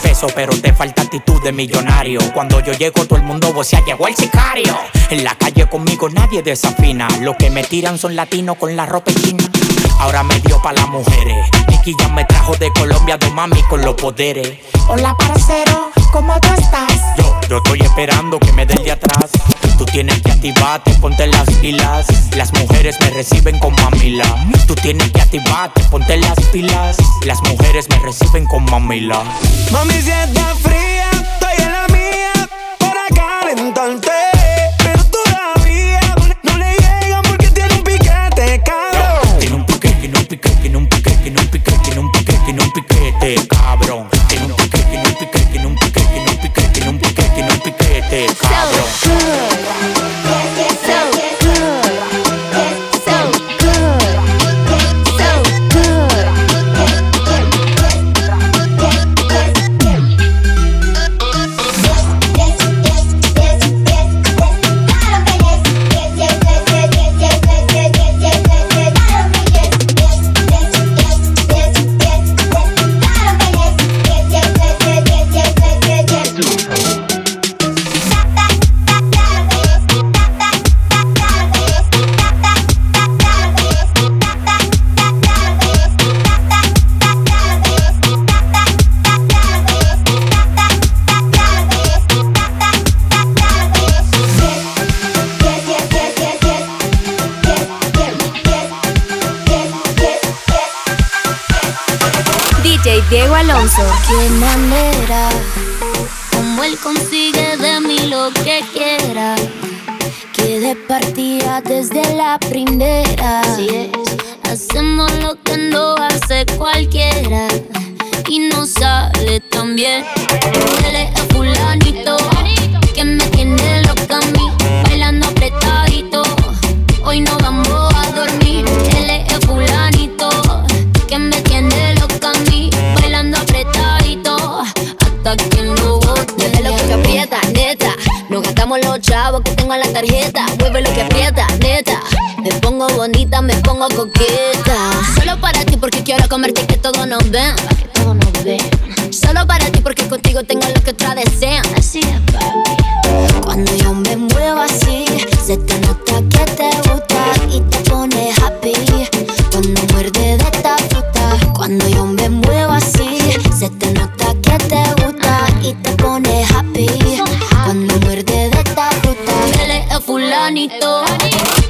de 0.02 0.26
pero 0.34 0.52
te 0.60 0.72
falta 0.72 1.02
actitud 1.02 1.40
de 1.42 1.52
millonario. 1.52 2.20
Cuando 2.32 2.60
yo 2.60 2.72
llego, 2.72 3.06
todo 3.06 3.16
el 3.16 3.24
mundo 3.24 3.52
vocea, 3.52 3.80
llegó 3.84 4.08
el 4.08 4.16
sicario. 4.16 4.76
En 5.10 5.22
la 5.22 5.34
calle 5.36 5.66
conmigo 5.68 6.08
nadie 6.08 6.42
desafina. 6.42 7.06
Los 7.20 7.36
que 7.36 7.50
me 7.50 7.62
tiran 7.62 7.96
son 7.96 8.16
latinos 8.16 8.56
con 8.56 8.74
la 8.74 8.86
ropa 8.86 9.12
china. 9.12 9.48
Ahora 9.98 10.22
me 10.22 10.38
dio 10.40 10.60
pa' 10.62 10.72
las 10.72 10.88
mujeres. 10.88 11.48
Nicky 11.68 11.94
ya 11.98 12.08
me 12.08 12.24
trajo 12.24 12.54
de 12.56 12.72
Colombia, 12.72 13.16
dos 13.16 13.32
mami 13.32 13.62
con 13.64 13.82
los 13.82 13.94
poderes. 13.94 14.58
Hola, 14.88 15.14
parcero, 15.16 15.90
¿cómo 16.12 16.38
tú 16.40 16.48
estás? 16.58 16.92
Yo, 17.16 17.40
yo 17.48 17.56
estoy 17.58 17.80
esperando 17.80 18.38
que 18.38 18.52
me 18.52 18.66
den 18.66 18.82
de 18.82 18.92
atrás. 18.92 19.30
Tú 19.78 19.84
tienes 19.86 20.20
que 20.22 20.30
activarte, 20.30 20.92
ponte 21.00 21.26
las 21.26 21.50
pilas. 21.56 22.06
Las 22.36 22.52
mujeres 22.52 22.96
me 23.00 23.10
reciben 23.10 23.58
con 23.58 23.74
mamila. 23.74 24.26
Tú 24.66 24.74
tienes 24.74 25.10
que 25.10 25.20
activarte, 25.20 25.82
ponte 25.84 26.16
las 26.16 26.38
pilas. 26.52 26.96
Las 27.24 27.40
mujeres 27.42 27.88
me 27.88 27.98
reciben 27.98 28.46
con 28.46 28.64
mamila. 28.66 29.22
Mami, 29.72 29.94
si 29.94 30.10
está 30.10 30.54
fría, 30.62 31.10
estoy 31.10 31.66
en 31.66 31.72
la 31.72 31.86
mía. 31.88 32.48
Para 32.78 33.06
calentarte. 33.08 34.33
Piquete, 43.24 43.48
cabrón. 43.48 44.08
Tiene 44.28 44.46
un 44.46 44.56
piquete, 44.56 44.84
tiene 44.84 45.08
un 45.08 45.14
piquete, 45.14 45.46
tiene 45.50 45.66
un 45.66 45.76
piquete, 45.76 46.68
tiene 46.72 46.90
un 46.90 46.98
piquete, 46.98 47.28
tiene 47.34 47.52
un 47.52 47.60
piquete, 47.60 48.26
cabrón. 48.40 48.93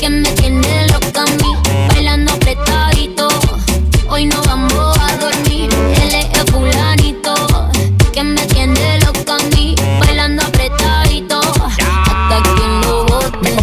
Que 0.00 0.10
me 0.10 0.28
tiene 0.32 0.88
loca 0.88 1.22
a 1.22 1.24
mí, 1.24 1.56
bailando 1.88 2.32
apretadito. 2.32 3.28
Hoy 4.08 4.26
no 4.26 4.42
vamos 4.42 4.98
a 4.98 5.16
dormir. 5.16 5.70
Él 6.02 6.14
es 6.14 6.26
el 6.38 6.50
fulanito 6.50 7.34
que 8.12 8.24
me 8.24 8.44
tiene 8.46 8.98
loca 9.00 9.36
a 9.36 9.56
mí, 9.56 9.76
bailando 10.00 10.42
apretadito. 10.42 11.40
Hasta 11.40 12.42
que 12.42 12.66
no 12.82 13.04
bote. 13.04 13.54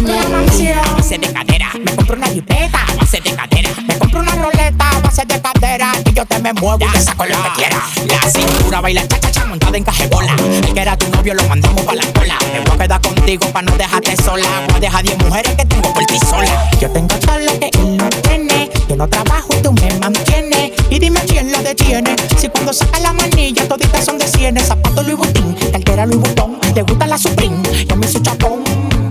A 0.72 0.94
base 0.94 1.18
de 1.18 1.32
cadera, 1.32 1.70
me 1.84 1.94
compro 1.96 2.16
una 2.16 2.28
jipeta 2.28 2.86
base 2.98 3.20
de 3.20 3.34
cadera. 3.34 3.70
Me 3.86 3.98
compro 3.98 4.20
una 4.20 4.34
roleta 4.34 5.00
base 5.02 5.24
de 5.26 5.40
cadera. 5.40 5.92
Y 6.06 6.12
yo 6.14 6.24
te 6.24 6.38
me 6.38 6.52
muevo 6.54 6.86
y 6.86 6.92
te 6.92 7.00
saco 7.00 7.26
lo 7.26 7.42
que 7.42 7.50
quieras. 7.56 7.82
La 8.06 8.30
cintura 8.30 8.80
baila 8.80 9.06
cha 9.06 9.20
cha 9.20 9.30
cha 9.30 9.44
montada 9.44 9.76
en 9.76 9.84
cajebola. 9.84 10.34
El 10.66 10.72
que 10.72 10.80
era 10.80 10.96
tu 10.96 11.08
novio 11.10 11.34
lo 11.34 11.44
mandamos 11.44 11.82
pa' 11.82 11.94
la 11.94 12.06
cola. 12.12 12.38
Me 12.52 12.60
voy 12.60 12.74
a 12.74 12.78
quedar 12.78 13.00
contigo 13.22 13.52
pa' 13.52 13.62
no 13.62 13.76
dejarte 13.76 14.16
sola. 14.16 14.48
Voy 14.66 14.76
a 14.78 14.80
dejar 14.80 15.04
10 15.04 15.18
mujeres 15.18 15.54
que 15.54 15.64
tengo 15.64 15.92
por 15.94 16.04
ti 16.06 16.18
sola. 16.18 16.70
Yo 16.80 16.90
tengo 16.90 17.14
todo 17.16 17.38
lo 17.38 17.58
que 17.60 17.70
él 17.72 17.96
no 17.96 18.08
tiene. 18.08 18.68
Yo 18.88 18.96
no 18.96 19.08
trabajo 19.08 19.48
tú 19.62 19.72
me 19.72 19.94
mantienes. 20.00 20.72
Y 20.90 20.98
dime 20.98 21.20
quién 21.28 21.52
lo 21.52 21.62
detiene. 21.62 22.16
Si 22.36 22.48
cuando 22.48 22.72
saca 22.72 22.98
la 22.98 23.12
manilla 23.12 23.68
toditas 23.68 24.04
son 24.04 24.18
de 24.18 24.26
cienes. 24.26 24.66
Zapato 24.66 25.02
Louis 25.04 25.16
Vuitton, 25.16 25.54
cartera 25.70 26.04
Louis 26.04 26.20
Vuitton. 26.20 26.58
Te 26.74 26.82
gusta 26.82 27.06
la 27.06 27.16
Supreme, 27.16 27.62
yo 27.88 27.96
me 27.96 28.08
su 28.08 28.18
chapón. 28.18 28.64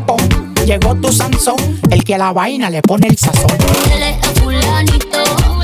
pom. 0.06 0.20
Llegó 0.66 0.94
tu 0.96 1.12
Sansón, 1.12 1.80
el 1.90 2.04
que 2.04 2.16
a 2.16 2.18
la 2.18 2.34
vaina 2.34 2.70
le 2.70 2.82
pone 2.82 3.08
el 3.08 3.18
sazón. 3.18 3.52
Es 3.86 4.28
el 4.28 4.42
fulanito 4.42 5.61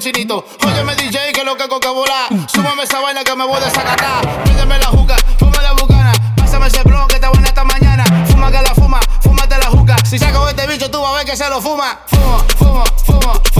chinito. 0.00 0.44
Óyeme, 0.66 0.96
DJ, 0.96 1.32
que 1.32 1.44
lo 1.44 1.56
que 1.56 1.68
coca 1.68 1.90
volar. 1.90 2.28
Súmame 2.48 2.82
esa 2.84 3.00
vaina 3.00 3.22
que 3.22 3.36
me 3.36 3.44
voy 3.44 3.56
a 3.56 3.60
desacatar. 3.60 4.44
Pídeme 4.44 4.78
la 4.78 4.86
juca, 4.86 5.16
fuma 5.38 5.62
la 5.62 5.72
bucana. 5.72 6.12
Pásame 6.36 6.66
ese 6.66 6.82
blon 6.82 7.06
que 7.06 7.16
está 7.16 7.28
buena 7.28 7.48
esta 7.48 7.64
mañana. 7.64 8.04
Fuma 8.26 8.50
que 8.50 8.62
la 8.62 8.74
fuma, 8.74 9.00
fúmate 9.20 9.58
la 9.58 9.66
juca. 9.66 9.96
Si 10.04 10.18
saco 10.18 10.48
este 10.48 10.66
bicho, 10.66 10.90
tú 10.90 11.00
vas 11.00 11.12
a 11.12 11.16
ver 11.18 11.26
que 11.26 11.36
se 11.36 11.48
lo 11.48 11.60
fuma. 11.60 12.00
Fumo, 12.06 12.38
fumo, 12.58 12.84
fumo, 13.04 13.32
fumo. 13.52 13.59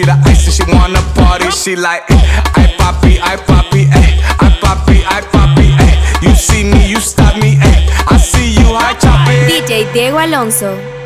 see 0.00 0.06
the 0.06 0.16
ice 0.28 0.46
and 0.46 0.54
she 0.54 0.76
wanna 0.76 1.02
party. 1.14 1.50
She 1.50 1.76
like, 1.76 2.04
I 2.10 2.74
poppy, 2.78 3.18
I 3.20 3.36
poppy, 3.36 3.88
ay, 3.92 4.20
I 4.40 4.48
poppy, 4.60 5.04
I 5.04 5.20
poppy, 5.32 5.68
ay. 5.78 5.82
Eh, 5.82 6.24
eh. 6.24 6.28
You 6.28 6.34
see 6.34 6.64
me, 6.64 6.88
you 6.88 7.00
stop 7.00 7.36
me, 7.36 7.58
ay. 7.60 7.86
I 8.08 8.16
see 8.16 8.52
you, 8.52 8.74
I 8.74 8.94
chop 8.94 9.28
it. 9.28 9.50
DJ 9.50 9.92
Diego 9.92 10.18
Alonso. 10.18 10.99